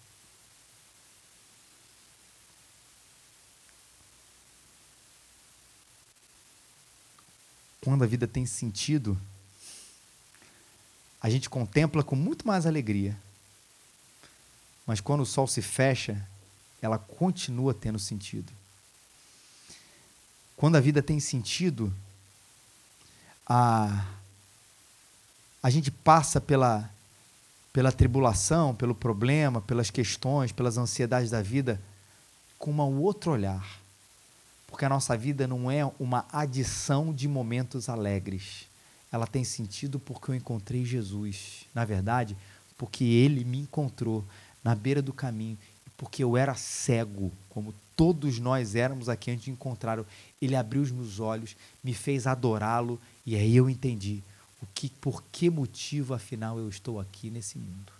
quando 7.84 8.04
a 8.04 8.06
vida 8.06 8.28
tem 8.28 8.46
sentido, 8.46 9.20
a 11.22 11.30
gente 11.30 11.48
contempla 11.48 12.02
com 12.02 12.16
muito 12.16 12.46
mais 12.46 12.66
alegria. 12.66 13.16
Mas 14.84 15.00
quando 15.00 15.20
o 15.20 15.26
sol 15.26 15.46
se 15.46 15.62
fecha, 15.62 16.20
ela 16.80 16.98
continua 16.98 17.72
tendo 17.72 17.98
sentido. 17.98 18.52
Quando 20.56 20.76
a 20.76 20.80
vida 20.80 21.00
tem 21.00 21.20
sentido, 21.20 21.92
a, 23.46 24.04
a 25.62 25.70
gente 25.70 25.92
passa 25.92 26.40
pela, 26.40 26.90
pela 27.72 27.92
tribulação, 27.92 28.74
pelo 28.74 28.94
problema, 28.94 29.60
pelas 29.60 29.90
questões, 29.90 30.50
pelas 30.50 30.76
ansiedades 30.76 31.30
da 31.30 31.40
vida 31.40 31.80
com 32.58 32.72
um 32.72 33.00
outro 33.00 33.30
olhar. 33.30 33.80
Porque 34.66 34.84
a 34.84 34.88
nossa 34.88 35.16
vida 35.16 35.46
não 35.46 35.70
é 35.70 35.84
uma 36.00 36.26
adição 36.32 37.14
de 37.14 37.28
momentos 37.28 37.88
alegres. 37.88 38.71
Ela 39.12 39.26
tem 39.26 39.44
sentido 39.44 40.00
porque 40.00 40.30
eu 40.30 40.34
encontrei 40.34 40.84
Jesus. 40.84 41.66
Na 41.74 41.84
verdade, 41.84 42.36
porque 42.76 43.04
ele 43.04 43.44
me 43.44 43.58
encontrou 43.58 44.24
na 44.64 44.74
beira 44.74 45.02
do 45.02 45.12
caminho. 45.12 45.58
Porque 45.96 46.24
eu 46.24 46.36
era 46.36 46.54
cego, 46.54 47.30
como 47.50 47.74
todos 47.94 48.38
nós 48.38 48.74
éramos 48.74 49.08
aqui 49.08 49.30
antes 49.30 49.44
de 49.44 49.50
encontrá-lo. 49.50 50.06
Ele 50.40 50.56
abriu 50.56 50.82
os 50.82 50.90
meus 50.90 51.20
olhos, 51.20 51.54
me 51.84 51.94
fez 51.94 52.26
adorá-lo. 52.26 52.98
E 53.24 53.36
aí 53.36 53.54
eu 53.54 53.68
entendi 53.68 54.22
o 54.62 54.66
que, 54.74 54.88
por 54.88 55.22
que 55.30 55.50
motivo, 55.50 56.14
afinal, 56.14 56.58
eu 56.58 56.68
estou 56.68 56.98
aqui 56.98 57.30
nesse 57.30 57.58
mundo. 57.58 57.92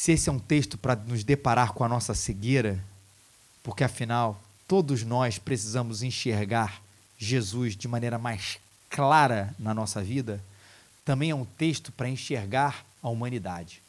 se 0.00 0.12
esse 0.12 0.30
é 0.30 0.32
um 0.32 0.38
texto 0.38 0.78
para 0.78 0.96
nos 0.96 1.22
deparar 1.24 1.72
com 1.74 1.84
a 1.84 1.88
nossa 1.88 2.14
cegueira, 2.14 2.82
porque 3.62 3.84
afinal 3.84 4.40
todos 4.70 5.02
nós 5.02 5.36
precisamos 5.36 6.00
enxergar 6.00 6.80
Jesus 7.18 7.76
de 7.76 7.88
maneira 7.88 8.18
mais 8.18 8.60
clara 8.88 9.52
na 9.58 9.74
nossa 9.74 10.00
vida, 10.00 10.40
também 11.04 11.30
é 11.30 11.34
um 11.34 11.44
texto 11.44 11.90
para 11.90 12.08
enxergar 12.08 12.86
a 13.02 13.08
humanidade. 13.08 13.82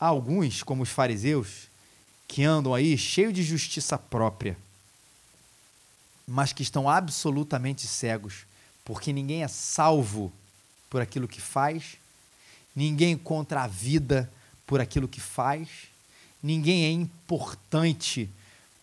Há 0.00 0.06
alguns, 0.06 0.64
como 0.64 0.82
os 0.82 0.88
fariseus, 0.88 1.68
que 2.26 2.42
andam 2.42 2.74
aí 2.74 2.98
cheios 2.98 3.32
de 3.32 3.44
justiça 3.44 3.96
própria, 3.96 4.58
mas 6.26 6.52
que 6.52 6.64
estão 6.64 6.90
absolutamente 6.90 7.86
cegos, 7.86 8.46
porque 8.84 9.12
ninguém 9.12 9.44
é 9.44 9.48
salvo 9.48 10.32
por 10.90 11.00
aquilo 11.00 11.28
que 11.28 11.40
faz 11.40 12.02
Ninguém 12.74 13.12
encontra 13.12 13.62
a 13.62 13.66
vida 13.66 14.32
por 14.66 14.80
aquilo 14.80 15.06
que 15.06 15.20
faz. 15.20 15.68
Ninguém 16.42 16.84
é 16.84 16.90
importante 16.90 18.28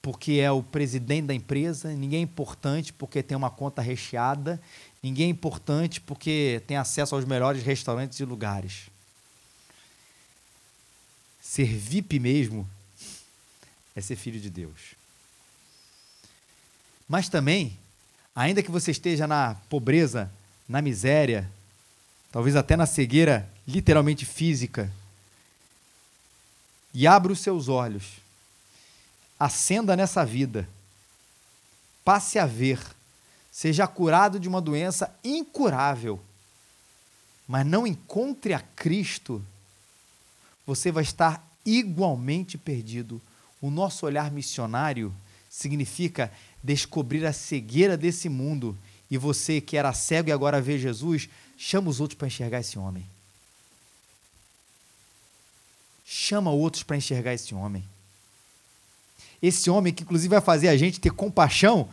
porque 0.02 0.34
é 0.34 0.50
o 0.52 0.64
presidente 0.64 1.28
da 1.28 1.34
empresa. 1.34 1.92
Ninguém 1.92 2.20
é 2.20 2.24
importante 2.24 2.94
porque 2.94 3.22
tem 3.22 3.36
uma 3.36 3.50
conta 3.50 3.82
recheada. 3.82 4.62
Ninguém 5.04 5.28
é 5.28 5.30
importante 5.30 6.00
porque 6.00 6.62
tem 6.66 6.78
acesso 6.78 7.16
aos 7.16 7.26
melhores 7.26 7.64
restaurantes 7.64 8.20
e 8.20 8.26
lugares. 8.26 8.90
Ser 11.42 11.66
VIP 11.66 12.20
mesmo 12.20 12.68
é 13.96 14.02
ser 14.02 14.16
filho 14.16 14.40
de 14.40 14.50
Deus. 14.50 14.96
Mas 17.08 17.28
também, 17.28 17.78
ainda 18.36 18.62
que 18.62 18.72
você 18.72 18.92
esteja 18.92 19.28
na 19.28 19.56
pobreza, 19.68 20.32
na 20.68 20.82
miséria, 20.82 21.50
talvez 22.32 22.56
até 22.56 22.78
na 22.78 22.86
cegueira 22.86 23.50
literalmente 23.68 24.26
física, 24.26 24.92
e 26.94 27.06
abra 27.08 27.32
os 27.32 27.40
seus 27.40 27.68
olhos, 27.68 28.18
acenda 29.40 29.96
nessa 29.96 30.26
vida, 30.26 30.68
passe 32.04 32.40
a 32.40 32.46
ver, 32.46 32.80
seja 33.52 33.88
curado 33.88 34.40
de 34.40 34.48
uma 34.48 34.62
doença 34.62 35.14
incurável, 35.24 36.20
mas 37.48 37.66
não 37.66 37.86
encontre 37.86 38.54
a 38.54 38.60
Cristo, 38.60 39.44
você 40.66 40.92
vai 40.92 41.04
estar 41.04 41.44
igualmente 41.66 42.58
perdido. 42.58 43.22
O 43.62 43.70
nosso 43.70 44.06
olhar 44.06 44.32
missionário 44.32 45.14
significa 45.50 46.32
descobrir 46.64 47.26
a 47.26 47.34
cegueira 47.34 47.98
desse 47.98 48.30
mundo. 48.30 48.78
E 49.10 49.18
você 49.18 49.60
que 49.60 49.76
era 49.76 49.94
cego 49.94 50.30
e 50.30 50.32
agora 50.32 50.62
vê 50.62 50.78
Jesus, 50.78 51.28
chama 51.58 51.90
os 51.90 52.00
outros 52.00 52.18
para 52.18 52.28
enxergar 52.28 52.60
esse 52.60 52.78
homem. 52.78 53.06
Chama 56.12 56.50
outros 56.50 56.82
para 56.82 56.98
enxergar 56.98 57.36
esse 57.36 57.54
homem. 57.54 57.84
Esse 59.40 59.70
homem 59.70 59.94
que, 59.94 60.02
inclusive, 60.02 60.28
vai 60.28 60.42
fazer 60.42 60.68
a 60.68 60.76
gente 60.76 61.00
ter 61.00 61.12
compaixão 61.12 61.88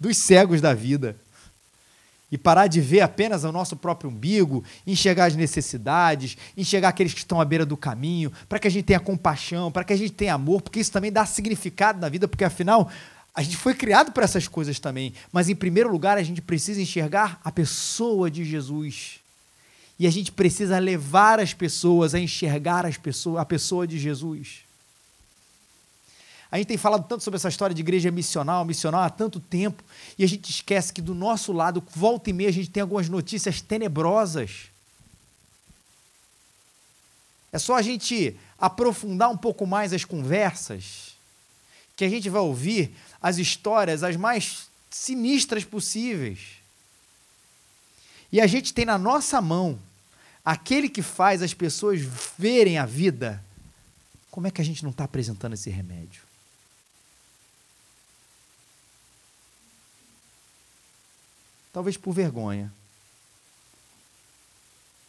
dos 0.00 0.16
cegos 0.16 0.62
da 0.62 0.72
vida. 0.72 1.14
E 2.32 2.38
parar 2.38 2.66
de 2.66 2.80
ver 2.80 3.02
apenas 3.02 3.44
o 3.44 3.52
nosso 3.52 3.76
próprio 3.76 4.08
umbigo, 4.08 4.64
enxergar 4.86 5.26
as 5.26 5.36
necessidades, 5.36 6.38
enxergar 6.56 6.88
aqueles 6.88 7.12
que 7.12 7.18
estão 7.18 7.42
à 7.42 7.44
beira 7.44 7.66
do 7.66 7.76
caminho, 7.76 8.32
para 8.48 8.58
que 8.58 8.66
a 8.66 8.70
gente 8.70 8.86
tenha 8.86 8.98
compaixão, 8.98 9.70
para 9.70 9.84
que 9.84 9.92
a 9.92 9.96
gente 9.96 10.12
tenha 10.12 10.32
amor, 10.32 10.62
porque 10.62 10.80
isso 10.80 10.90
também 10.90 11.12
dá 11.12 11.26
significado 11.26 12.00
na 12.00 12.08
vida, 12.08 12.26
porque 12.26 12.44
afinal 12.44 12.90
a 13.34 13.42
gente 13.42 13.58
foi 13.58 13.74
criado 13.74 14.12
para 14.12 14.24
essas 14.24 14.48
coisas 14.48 14.80
também. 14.80 15.12
Mas 15.30 15.50
em 15.50 15.54
primeiro 15.54 15.92
lugar 15.92 16.16
a 16.16 16.22
gente 16.22 16.40
precisa 16.40 16.80
enxergar 16.80 17.38
a 17.44 17.52
pessoa 17.52 18.30
de 18.30 18.46
Jesus. 18.46 19.20
E 19.98 20.06
a 20.06 20.10
gente 20.10 20.30
precisa 20.30 20.78
levar 20.78 21.40
as 21.40 21.52
pessoas 21.52 22.14
a 22.14 22.20
enxergar 22.20 22.86
as 22.86 22.96
pessoas, 22.96 23.40
a 23.40 23.44
pessoa 23.44 23.86
de 23.86 23.98
Jesus. 23.98 24.60
A 26.50 26.56
gente 26.56 26.68
tem 26.68 26.76
falado 26.76 27.06
tanto 27.06 27.24
sobre 27.24 27.36
essa 27.36 27.48
história 27.48 27.74
de 27.74 27.82
igreja 27.82 28.10
missional, 28.10 28.64
missional 28.64 29.02
há 29.02 29.10
tanto 29.10 29.38
tempo, 29.38 29.82
e 30.16 30.24
a 30.24 30.26
gente 30.26 30.50
esquece 30.50 30.92
que 30.92 31.02
do 31.02 31.14
nosso 31.14 31.52
lado, 31.52 31.82
volta 31.94 32.30
e 32.30 32.32
meia, 32.32 32.48
a 32.48 32.52
gente 32.52 32.70
tem 32.70 32.80
algumas 32.80 33.08
notícias 33.08 33.60
tenebrosas. 33.60 34.68
É 37.52 37.58
só 37.58 37.74
a 37.74 37.82
gente 37.82 38.36
aprofundar 38.58 39.30
um 39.30 39.36
pouco 39.36 39.66
mais 39.66 39.92
as 39.92 40.04
conversas, 40.04 41.16
que 41.96 42.04
a 42.04 42.08
gente 42.08 42.30
vai 42.30 42.40
ouvir 42.40 42.94
as 43.20 43.36
histórias 43.36 44.02
as 44.02 44.16
mais 44.16 44.68
sinistras 44.90 45.64
possíveis. 45.64 46.58
E 48.30 48.40
a 48.40 48.46
gente 48.46 48.72
tem 48.72 48.84
na 48.84 48.96
nossa 48.96 49.40
mão 49.40 49.78
aquele 50.48 50.88
que 50.88 51.02
faz 51.02 51.42
as 51.42 51.52
pessoas 51.52 52.00
verem 52.38 52.78
a 52.78 52.86
vida. 52.86 53.44
Como 54.30 54.46
é 54.46 54.50
que 54.50 54.62
a 54.62 54.64
gente 54.64 54.82
não 54.82 54.90
está 54.90 55.04
apresentando 55.04 55.52
esse 55.52 55.68
remédio? 55.68 56.22
Talvez 61.70 61.98
por 61.98 62.14
vergonha. 62.14 62.72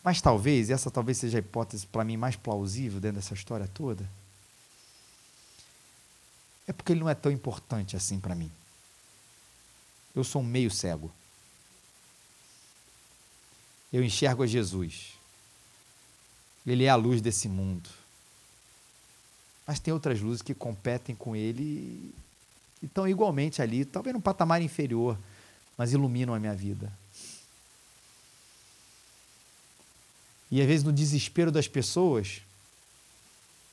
Mas 0.04 0.20
talvez, 0.22 0.70
essa 0.70 0.92
talvez 0.92 1.18
seja 1.18 1.38
a 1.38 1.40
hipótese 1.40 1.88
para 1.88 2.04
mim 2.04 2.18
mais 2.18 2.36
plausível 2.36 3.00
dentro 3.00 3.22
dessa 3.22 3.34
história 3.34 3.68
toda. 3.74 4.10
É 6.68 6.74
porque 6.74 6.92
ele 6.92 7.00
não 7.00 7.10
é 7.10 7.16
tão 7.16 7.32
importante 7.32 7.96
assim 7.96 8.20
para 8.20 8.36
mim. 8.36 8.52
Eu 10.14 10.26
sou 10.26 10.42
um 10.42 10.46
meio 10.46 10.70
cego. 10.70 11.10
Eu 13.94 14.04
enxergo 14.04 14.44
a 14.44 14.48
Jesus. 14.48 15.18
Ele 16.66 16.86
é 16.86 16.89
a 16.89 16.95
luz 16.95 17.22
desse 17.22 17.47
mundo. 17.47 17.89
Mas 19.66 19.80
tem 19.80 19.93
outras 19.93 20.20
luzes 20.20 20.41
que 20.41 20.53
competem 20.53 21.16
com 21.16 21.36
ele 21.36 21.64
e 22.82 22.86
estão 22.86 23.07
igualmente 23.07 23.62
ali, 23.62 23.86
talvez 23.86 24.14
num 24.14 24.22
patamar 24.22 24.62
inferior 24.62 25.18
mas 25.80 25.93
iluminam 25.93 26.36
a 26.36 26.39
minha 26.41 26.53
vida. 26.53 26.91
E 30.51 30.60
às 30.60 30.68
vezes 30.68 30.84
no 30.84 30.91
desespero 30.91 31.53
das 31.53 31.70
pessoas, 31.70 32.41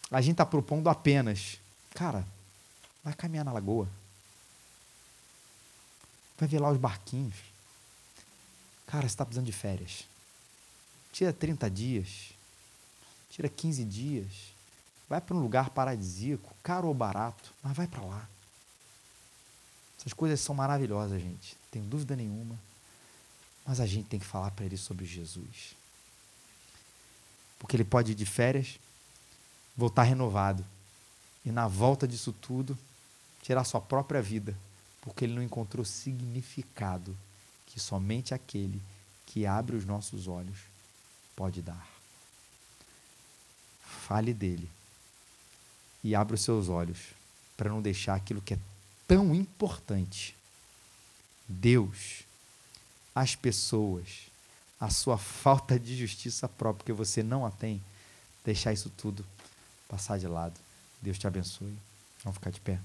a 0.09 0.21
gente 0.21 0.35
está 0.35 0.47
propondo 0.47 0.89
apenas, 0.89 1.59
cara, 1.91 2.25
vai 3.03 3.13
caminhar 3.13 3.45
na 3.45 3.53
lagoa. 3.53 3.89
Vai 6.39 6.49
ver 6.49 6.61
lá 6.61 6.71
os 6.71 6.79
barquinhos. 6.79 7.35
Cara, 8.87 9.03
você 9.03 9.07
está 9.07 9.25
precisando 9.25 9.47
de 9.47 9.53
férias. 9.53 10.05
Tira 11.13 11.33
30 11.33 11.69
dias. 11.69 12.36
Tira 13.37 13.51
15 13.51 13.85
dias. 13.85 14.27
Vai 15.09 15.21
para 15.21 15.37
um 15.37 15.41
lugar 15.41 15.69
paradisíaco, 15.71 16.53
caro 16.63 16.89
ou 16.89 16.95
barato, 16.95 17.53
mas 17.63 17.77
vai 17.77 17.87
para 17.87 18.03
lá. 18.03 18.27
Essas 20.01 20.15
coisas 20.15 20.41
são 20.41 20.55
maravilhosas, 20.55 21.21
gente 21.21 21.57
tenho 21.77 21.85
dúvida 21.85 22.17
nenhuma. 22.17 22.59
Mas 23.67 23.81
a 23.81 23.87
gente 23.87 24.09
tem 24.09 24.19
que 24.19 24.25
falar 24.25 24.51
para 24.53 24.65
ele 24.65 24.77
sobre 24.77 25.05
Jesus. 25.05 25.75
Porque 27.59 27.77
ele 27.77 27.85
pode 27.85 28.13
ir 28.13 28.15
de 28.15 28.25
férias, 28.25 28.79
voltar 29.77 30.05
renovado. 30.05 30.65
E 31.45 31.51
na 31.51 31.69
volta 31.69 32.09
disso 32.09 32.33
tudo, 32.33 32.79
tirar 33.43 33.65
sua 33.65 33.81
própria 33.81 34.23
vida. 34.23 34.57
Porque 35.03 35.25
ele 35.25 35.35
não 35.35 35.43
encontrou 35.43 35.85
significado 35.85 37.17
que 37.67 37.79
somente 37.79 38.33
aquele 38.33 38.81
que 39.27 39.45
abre 39.45 39.77
os 39.77 39.85
nossos 39.85 40.27
olhos 40.27 40.59
pode 41.35 41.61
dar. 41.61 41.96
Fale 43.97 44.33
dele 44.33 44.69
e 46.05 46.15
abra 46.15 46.35
os 46.35 46.43
seus 46.43 46.69
olhos 46.69 46.99
para 47.57 47.71
não 47.71 47.83
deixar 47.83 48.15
aquilo 48.15 48.43
que 48.43 48.55
é 48.55 48.59
tão 49.09 49.35
importante 49.35 50.37
Deus, 51.49 52.23
as 53.15 53.37
pessoas, 53.37 54.27
a 54.81 54.91
sua 54.91 55.17
falta 55.17 55.79
de 55.79 55.97
justiça 55.97 56.49
própria, 56.49 56.79
porque 56.79 56.93
você 56.93 57.23
não 57.23 57.47
a 57.47 57.51
tem, 57.51 57.83
deixar 58.45 58.73
isso 58.73 58.91
tudo 58.91 59.25
passar 59.89 60.19
de 60.19 60.27
lado. 60.27 60.59
Deus 61.01 61.19
te 61.19 61.27
abençoe. 61.27 61.77
Vamos 62.25 62.37
ficar 62.39 62.51
de 62.51 62.61
pé. 62.61 62.81